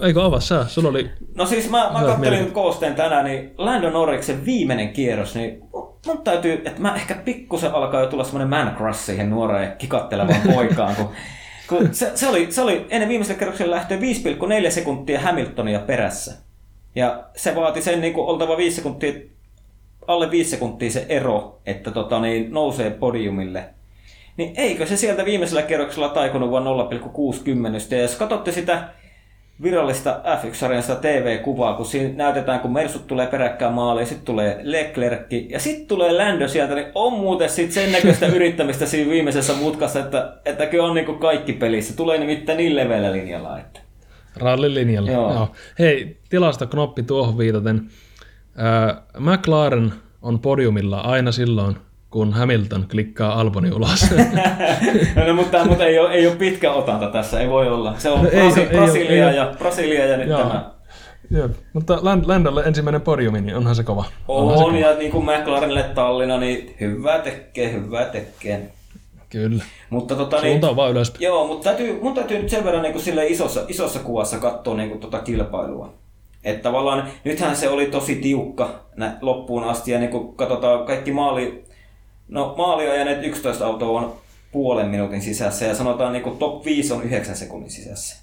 [0.00, 0.64] Eikö avaa sä?
[0.64, 1.10] Sulla oli...
[1.34, 5.62] No siis mä, mä kattelin nyt koosteen tänään, niin Lando Norriksen viimeinen kierros, niin
[6.06, 10.40] mun täytyy, että mä ehkä pikkusen alkaa jo tulla semmoinen man crush siihen nuoreen kikattelevaan
[10.54, 11.08] poikaan, kun,
[11.72, 13.98] kun se, se, oli, se oli ennen viimeisellä kierroksella lähtöä
[14.64, 16.34] 5,4 sekuntia Hamiltonia perässä.
[16.94, 19.12] Ja se vaati sen niin kuin oltava 5 sekuntia,
[20.06, 23.64] alle 5 sekuntia se ero, että tota, niin, nousee podiumille.
[24.36, 27.94] Niin eikö se sieltä viimeisellä kierroksella taikunut vain 0,60.
[27.94, 28.88] Ja jos katsotte sitä
[29.62, 35.60] virallista F1-sarjasta TV-kuvaa, kun siinä näytetään, kun Mersut tulee peräkkään maaliin, sitten tulee Leclerc ja
[35.60, 40.36] sitten tulee Lando sieltä, niin on muuten sitten sen näköistä yrittämistä siinä viimeisessä mutkassa, että,
[40.44, 41.96] että kyllä on niin kaikki pelissä.
[41.96, 43.58] Tulee nimittäin niin leveällä linjalla.
[43.58, 43.80] Että...
[44.36, 45.32] Rallilinjalla, joo.
[45.32, 45.48] joo.
[45.78, 46.16] Hei,
[46.70, 47.90] knoppi tuohon viitaten.
[48.58, 49.92] Äh, McLaren
[50.22, 51.76] on podiumilla aina silloin,
[52.12, 54.10] kun Hamilton klikkaa Alboni ulos.
[55.26, 57.94] no, mutta, mutta ei, ole, ei ole pitkä otanta tässä, ei voi olla.
[57.98, 60.38] Se on no, Brasi- ei, Brasilia, ei, ja, Brasilia ja nyt Joo.
[60.38, 60.70] tämä.
[61.30, 64.04] Joo, mutta Landalle ensimmäinen podiumi, niin onhan se kova.
[64.28, 64.78] On, se kova.
[64.78, 68.72] ja niin kuin McLarenille Tallina, niin hyvää tekee, hyvää tekee.
[69.30, 69.64] Kyllä.
[69.90, 71.22] Mutta tota, niin, Suunta on vaan ylöspäin.
[71.22, 74.88] Joo, mutta täytyy, mun täytyy nyt sen verran niin kuin isossa, isossa kuvassa katsoa niin
[74.88, 75.92] kuin tota kilpailua.
[76.44, 81.12] Että tavallaan nythän se oli tosi tiukka nä, loppuun asti ja niin kun katsotaan kaikki
[81.12, 81.64] maali,
[82.32, 84.16] no maaliajaneet 11 autoa on
[84.52, 88.22] puolen minuutin sisässä ja sanotaan niin top 5 on 9 sekunnin sisässä.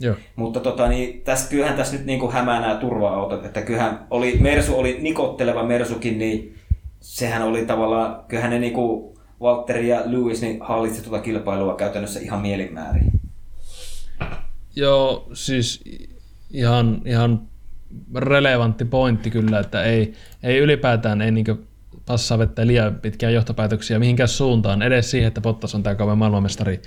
[0.00, 0.16] Joo.
[0.36, 4.38] Mutta tota, niin, tässä, kyllähän tässä nyt niin kuin hämää nämä turva-autot, että kyllähän oli,
[4.40, 6.58] Mersu oli nikotteleva Mersukin, niin
[7.00, 12.20] sehän oli tavallaan, kyllähän ne niin kuin Valtteri ja Lewis niin hallitsi tuota kilpailua käytännössä
[12.20, 13.12] ihan mielinmäärin.
[14.76, 15.84] Joo, siis
[16.50, 17.42] ihan, ihan
[18.16, 20.12] relevantti pointti kyllä, että ei,
[20.42, 21.68] ei ylipäätään ei niin
[22.06, 26.82] passaa vettä liian pitkiä johtopäätöksiä mihinkään suuntaan, edes siihen, että Bottas on tämä kauan maailmanmestari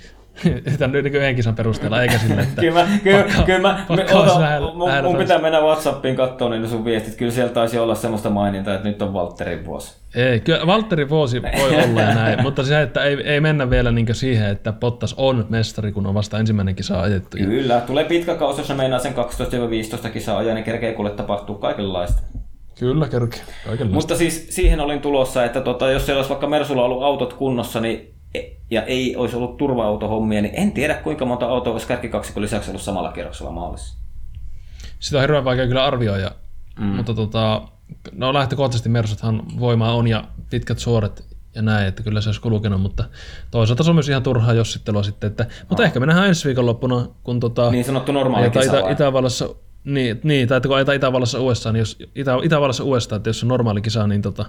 [0.78, 4.40] Tämän niin yhden kisan perusteella, eikä sille, että kyllä mä, kyllä, pakka, kyllä mä, ota,
[4.40, 7.16] lähellä, mun, lähellä mun pitää mennä Whatsappiin katsoa niin sun viestit.
[7.16, 9.96] Kyllä siellä taisi olla semmoista mainintaa, että nyt on Valtterin vuosi.
[10.14, 13.92] Ei, kyllä Valtterin vuosi voi olla ja näin, mutta se, että ei, ei mennä vielä
[13.92, 17.36] niin siihen, että Pottas on mestari, kun on vasta ensimmäinen kisa ajettu.
[17.36, 19.14] Kyllä, tulee pitkä kausi, jos meinaa sen
[20.06, 22.22] 12-15 kisaa ajaa, niin kerkee kuule tapahtuu kaikenlaista.
[22.78, 23.42] Kyllä, kerkee.
[23.90, 27.80] Mutta siis siihen olin tulossa, että tota, jos siellä olisi vaikka Mersulla ollut autot kunnossa,
[27.80, 28.14] niin
[28.70, 32.82] ja ei olisi ollut turva-autohommia, niin en tiedä kuinka monta autoa olisi kärkikaksikon lisäksi ollut
[32.82, 33.98] samalla kierroksella maalissa.
[34.98, 36.30] Sitä on hirveän vaikea kyllä arvioida,
[36.78, 36.86] mm.
[36.86, 37.62] mutta tota,
[38.12, 42.80] no lähtökohtaisesti Mersuthan voimaa on ja pitkät suoret ja näin, että kyllä se olisi kulkenut,
[42.80, 43.04] mutta
[43.50, 45.30] toisaalta se on myös ihan turhaa jossittelua sitten.
[45.30, 45.86] Että, mutta no.
[45.86, 49.48] ehkä me nähdään ensi viikonloppuna, kun tota, niin sanottu normaali kisa Itä, Itävallassa,
[49.84, 53.42] niin, niin, tai että kun ajetaan Itävallassa USA, niin jos, Itä, Itävallassa USA, että jos
[53.42, 54.46] on normaali kisa, niin tota,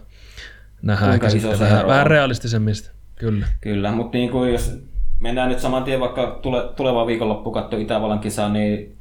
[0.81, 2.91] nähdään sitten vähän, vähän realistisemmista.
[3.15, 3.47] Kyllä.
[3.61, 4.79] Kyllä, mutta niin kuin jos
[5.19, 8.97] mennään nyt saman tien vaikka tule, tuleva viikonloppu katsoa Itävallan kisaa, niin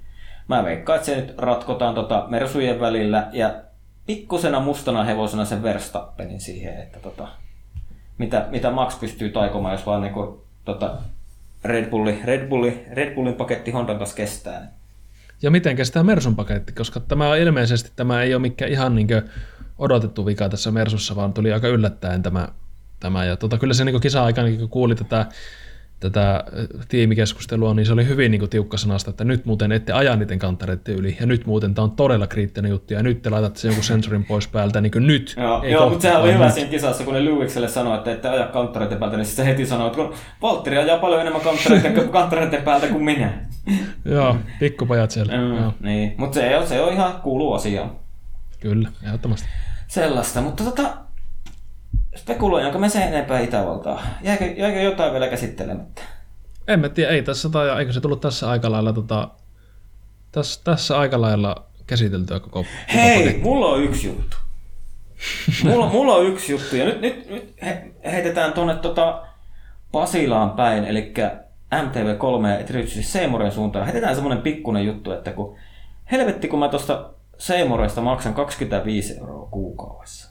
[0.48, 3.54] mä veikkaan, että se nyt ratkotaan tota Mersujen välillä ja
[4.06, 7.28] pikkusena mustana hevosena sen Verstappenin siihen, että tota,
[8.18, 10.98] mitä, mitä Max pystyy taikomaan, jos vaan niin kuin, tota,
[11.64, 14.72] Red, Bulli, Red, Bulli, Red Bullin paketti Hondan kanssa kestää.
[15.43, 19.09] Ja miten kestää Mersun paketti, koska tämä on ilmeisesti tämä ei ole mikään ihan niin
[19.78, 22.49] odotettu vika tässä Mersussa, vaan tuli aika yllättäen tämä
[23.01, 23.24] tämä.
[23.24, 25.26] Ja tota, kyllä se niin kisa-aikana, kun kuuli tätä,
[26.01, 26.44] tätä
[26.88, 30.94] tiimikeskustelua, niin se oli hyvin niin tiukka sanasta, että nyt muuten ette aja niiden kantareiden
[30.94, 33.84] yli, ja nyt muuten tämä on todella kriittinen juttu, ja nyt te laitatte sen jonkun
[33.84, 35.34] sensorin pois päältä, niin kuin nyt.
[35.36, 36.55] Joo, joo mutta sehän oli hyvä nyt.
[36.55, 39.86] siinä kisassa, kun ne Lewikselle sanoi, että ette aja kantareiden päältä, niin se heti sanoi,
[39.86, 43.32] että kun Valtteri ajaa paljon enemmän kantareiden, kantareiden päältä kuin minä.
[44.05, 45.36] joo, pikkupajat siellä.
[45.36, 45.74] Mm, joo.
[45.80, 47.86] Niin, mutta se on, se on ihan kuulu asia.
[48.61, 49.48] Kyllä, ehdottomasti.
[49.88, 50.94] Sellaista, mutta tota,
[52.16, 54.02] Spekuloidaanko me sen enempää Itävaltaa?
[54.22, 56.02] Jäikö, jäikö jotain vielä käsittelemättä?
[56.68, 59.28] En mä tiedä, ei tässä tai eikö se tullut tässä aikalailla tota,
[60.32, 64.36] tässä, tässä aikalailla käsiteltyä koko Hei, koko mulla on yksi juttu.
[65.64, 69.22] mulla, mulla on yksi juttu ja nyt, nyt, nyt he, heitetään tuonne tota
[69.92, 71.12] Pasilaan päin, eli
[71.74, 73.84] MTV3 ja erityisesti Seymoren suuntaan.
[73.84, 75.56] Heitetään semmonen pikkunen juttu, että kun
[76.12, 80.29] helvetti kun mä tuosta Seymoresta maksan 25 euroa kuukaudessa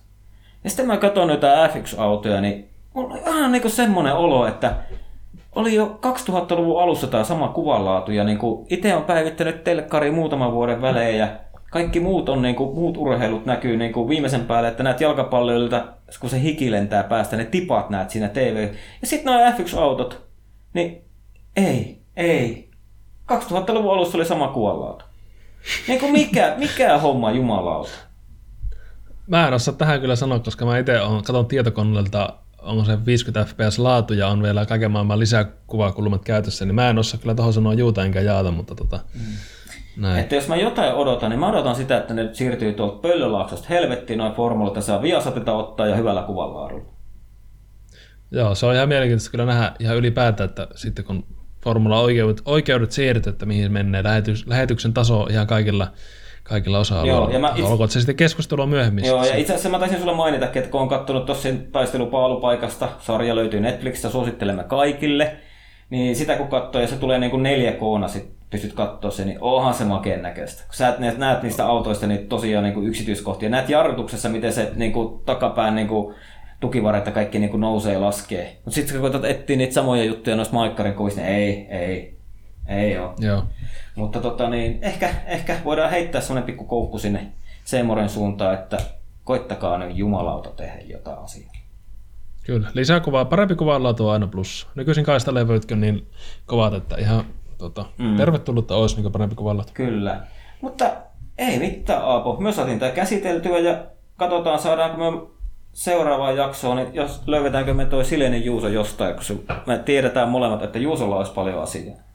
[0.63, 4.75] ja sitten mä katson noita F1-autoja, niin mulla on ihan niin semmoinen olo, että
[5.55, 8.39] oli jo 2000-luvun alussa tämä sama kuvanlaatu, ja niin
[8.69, 11.27] itse on päivittänyt telkkari muutaman vuoden välein, ja
[11.71, 15.85] kaikki muut, on, niin kuin, muut urheilut näkyy niin kuin viimeisen päälle, että näet jalkapalloilta,
[16.19, 18.69] kun se hiki lentää päästä, ne tipat näet siinä TV.
[19.01, 20.21] Ja sitten nuo F1-autot,
[20.73, 21.01] niin
[21.55, 22.69] ei, ei.
[23.31, 25.05] 2000-luvun alussa oli sama kuvanlaatu.
[25.87, 28.08] Niin kuin mikä, mikä homma jumalauta.
[29.29, 33.79] Mä en osaa tähän kyllä sanoa, koska mä itse katson tietokoneelta, onko se 50 fps
[33.79, 37.73] laatu ja on vielä kaiken maailman lisäkuvakulmat käytössä, niin mä en osaa kyllä tuohon sanoa
[37.73, 39.21] juuta enkä jaata, mutta tota, mm.
[39.97, 40.19] näin.
[40.19, 44.19] Että jos mä jotain odotan, niin mä odotan sitä, että ne siirtyy tuolta Pöllölaaksosta helvettiin
[44.19, 46.93] noin formulat ja saa viasatita ottaa ja hyvällä kuvanlaadulla.
[48.31, 51.25] Joo, se on ihan mielenkiintoista kyllä nähdä ihan ylipäätään, että sitten kun
[51.63, 55.87] formula-oikeudet oikeudet siirtyy, että mihin menee lähetys, lähetyksen taso ihan kaikilla
[56.49, 57.21] kaikilla osa-alueilla.
[57.21, 57.63] Joo, ja mä itse...
[57.63, 59.05] Olkoon se sitten keskustelua myöhemmin.
[59.05, 63.35] Joo, ja itse asiassa mä taisin sulle mainita, että kun on katsonut tuossa taistelupaalupaikasta, sarja
[63.35, 65.35] löytyy Netflixistä, suosittelemme kaikille,
[65.89, 69.37] niin sitä kun katsoo ja se tulee niin kuin 4K, sit pystyt katsoa sen, niin
[69.41, 70.63] onhan se makeen näköistä.
[70.63, 74.71] Kun sä näet, näet niistä autoista niin tosiaan niin kuin yksityiskohtia, näet jarrutuksessa, miten se
[74.75, 76.15] niin kuin, takapään niin kuin,
[76.59, 78.57] tukivaretta kaikki niin kuin nousee ja laskee.
[78.65, 82.17] Mutta sitten kun koetat etsiä niitä samoja juttuja noissa maikkarin kuvissa, niin ei, ei,
[82.67, 83.09] ei ole.
[83.19, 83.43] Joo.
[83.99, 87.27] Mutta tota, niin, ehkä, ehkä voidaan heittää semmoinen pikku koukku sinne
[87.63, 88.77] Seemoren suuntaan, että
[89.23, 91.51] koittakaa nyt jumalauta tehdä jotain asiaa.
[92.45, 94.67] Kyllä, lisää kuvaa, parempi kuvanlaatu on aina plus.
[94.75, 96.07] Nykyisin kaistalevytkin niin
[96.45, 97.25] kovat, että ihan
[97.57, 98.17] tota, mm.
[98.17, 99.71] tervetullutta olisi niin parempi kuvanlaatu.
[99.73, 100.21] Kyllä,
[100.61, 100.91] mutta
[101.37, 102.37] ei mitään Aapo.
[102.39, 103.85] Me saatiin tämä käsiteltyä ja
[104.17, 105.27] katsotaan saadaanko me
[105.73, 110.79] seuraavaan jaksoon, niin jos löydetäänkö me toi Silenen Juuso jostain, kun me tiedetään molemmat, että
[110.79, 112.08] Juusolla olisi paljon asiaa.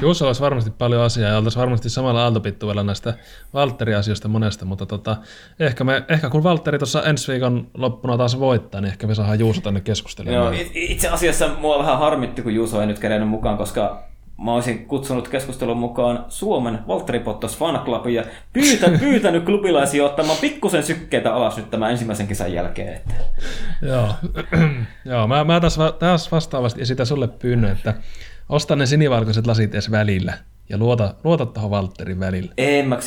[0.00, 3.14] Juuso olisi varmasti paljon asiaa ja oltaisiin varmasti samalla aaltopittuilla näistä
[3.54, 5.16] Valtteri-asioista monesta, mutta tota,
[5.60, 9.38] ehkä, me, ehkä kun Valtteri tuossa ensi viikon loppuna taas voittaa, niin ehkä me saadaan
[9.38, 10.54] Juuso tänne keskustelemaan.
[10.54, 14.04] Joo, itse asiassa mua vähän harmitti, kun Juuso ei nyt kerennyt mukaan, koska
[14.44, 20.38] mä olisin kutsunut keskustelun mukaan Suomen Valtteri Bottas Fan Clubin ja pyytä, pyytänyt klubilaisia ottamaan
[20.40, 22.94] pikkusen sykkeitä alas nyt tämän ensimmäisen kesän jälkeen.
[22.94, 23.14] Että.
[23.82, 24.08] Joo,
[25.04, 27.94] Joo mä, mä taas, taas vastaavasti esitän sulle pyynnön, että
[28.48, 30.32] osta ne sinivalkoiset lasit edes välillä
[30.68, 32.52] ja luota, luota tuohon Valtterin välillä.
[32.58, 32.98] En mä,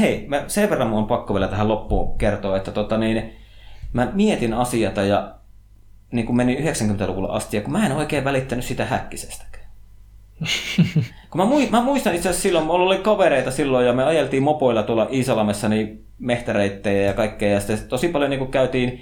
[0.00, 3.32] hei, mä, sen verran mun on pakko vielä tähän loppuun kertoa, että tota niin,
[3.92, 5.34] mä mietin asiata ja
[6.12, 9.64] niin kuin menin 90-luvulla asti, ja kun mä en oikein välittänyt sitä häkkisestäkään.
[11.30, 14.82] kun mä, mä muistan itse asiassa silloin, mulla oli kavereita silloin, ja me ajeltiin mopoilla
[14.82, 19.00] tuolla Iisalamessa niin mehtäreittejä ja kaikkea, ja sitten tosi paljon niin käytiin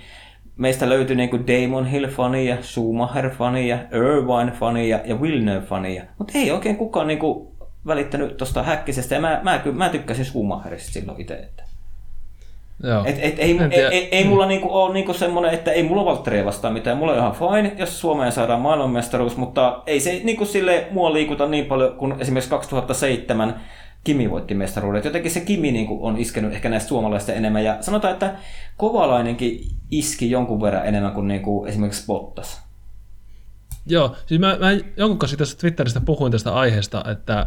[0.62, 6.02] meistä löytyi niin kuin Damon Hill-fania, Schumacher-fania, Irvine-fania ja Villeneuve-fania.
[6.18, 7.48] Mutta ei oikein kukaan niin kuin
[7.86, 9.14] välittänyt tuosta häkkisestä.
[9.14, 11.34] Ja mä, mä, mä, mä tykkäsin Schumacherista silloin itse.
[11.34, 11.62] Että.
[12.82, 13.04] Joo.
[13.04, 16.44] Et, et, ei, ei, ei, ei, mulla niinku ole niinku semmoinen, että ei mulla Valtteria
[16.44, 16.96] vastaan mitään.
[16.96, 21.48] Mulla on ihan fine, jos Suomeen saadaan maailmanmestaruus, mutta ei se niinku sille mua liikuta
[21.48, 23.60] niin paljon kuin esimerkiksi 2007
[24.04, 25.04] Kimi voitti mestaruudet.
[25.04, 27.64] Jotenkin se Kimi niin kuin, on iskenyt ehkä näistä suomalaisista enemmän.
[27.64, 28.34] Ja sanotaan, että
[28.76, 32.62] Kovalainenkin iski jonkun verran enemmän kuin, niin kuin esimerkiksi Bottas.
[33.86, 37.46] Joo, siis mä, mä jonkun kanssa tässä Twitteristä puhuin tästä aiheesta, että,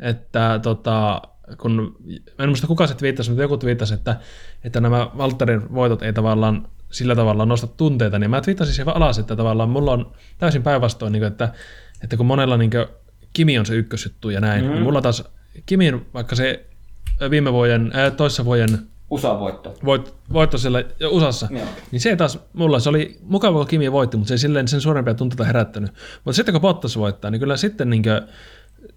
[0.00, 1.22] että tota,
[1.60, 1.96] kun,
[2.38, 4.16] en muista kuka se twiittasi, mutta joku twiittasi, että,
[4.64, 9.18] että nämä Walterin voitot ei tavallaan sillä tavalla nosta tunteita, niin mä twiittasin siihen alas,
[9.18, 11.52] että tavallaan mulla on täysin päinvastoin, niin että,
[12.02, 12.86] että kun monella niin kuin,
[13.32, 14.74] Kimi on se ykkösjuttu ja näin, mm-hmm.
[14.74, 15.24] niin mulla taas
[15.66, 16.66] Kimin, vaikka se
[17.30, 18.78] viime vuoden, äh, toissa vuoden
[19.10, 19.74] USA-voitto.
[19.84, 21.48] Voit, voitto siellä USAssa.
[21.50, 21.66] Joo.
[21.90, 24.80] Niin se taas, mulla se oli mukava, kun Kimi voitti, mutta se ei silleen sen
[24.80, 25.90] suurempia tunteita herättänyt.
[26.24, 28.02] Mutta sitten kun Bottas voittaa, niin kyllä sitten niin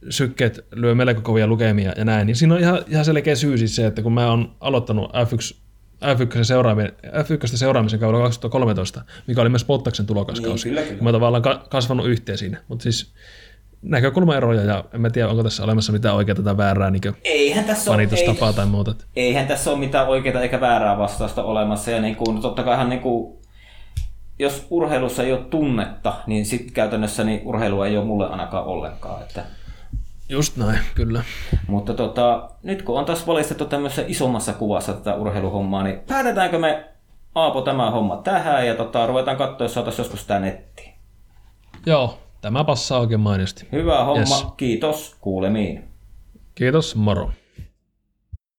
[0.10, 2.28] sykkeet lyö melko kovia lukemia ja näin.
[2.28, 5.58] Niin siinä on ihan, ihan selkeä syy siis se, että kun mä oon aloittanut F1
[6.02, 10.70] F1 seuraamisen, F1 seuraamisen kaudella 2013, mikä oli myös Bottaksen tulokauskausi.
[10.70, 11.04] Niin, kyllä, kyllä.
[11.04, 12.62] Mä tavallaan kasvanut yhteen siinä.
[12.68, 13.14] Mutta siis
[13.82, 17.92] näkökulmaeroja ja en mä tiedä, onko tässä olemassa mitään oikeaa tai väärää niin eihän tässä
[17.92, 18.96] ole, ei, tai muuta.
[19.16, 23.02] Eihän tässä ole mitään oikeaa eikä väärää vastausta olemassa ja niin kuin, totta kaihan niin
[23.02, 23.38] kuin,
[24.40, 29.22] jos urheilussa ei ole tunnetta, niin sitten käytännössä niin urheilua ei ole mulle ainakaan ollenkaan.
[29.22, 29.46] Että...
[30.30, 31.24] Just näin, kyllä.
[31.68, 36.86] Mutta tota, nyt kun on taas valistettu tämmöisessä isommassa kuvassa tätä urheiluhommaa, niin päätetäänkö me
[37.36, 40.94] Aapo tämä homma tähän ja tota, ruvetaan katsoa, jos saataisiin joskus tämä nettiin.
[41.86, 42.18] Joo,
[42.48, 43.68] Tämä passaa oikein mainosti.
[43.72, 44.46] Hyvä homma, yes.
[44.58, 45.84] kiitos, kuulemiin.
[46.56, 47.32] Kiitos, moro.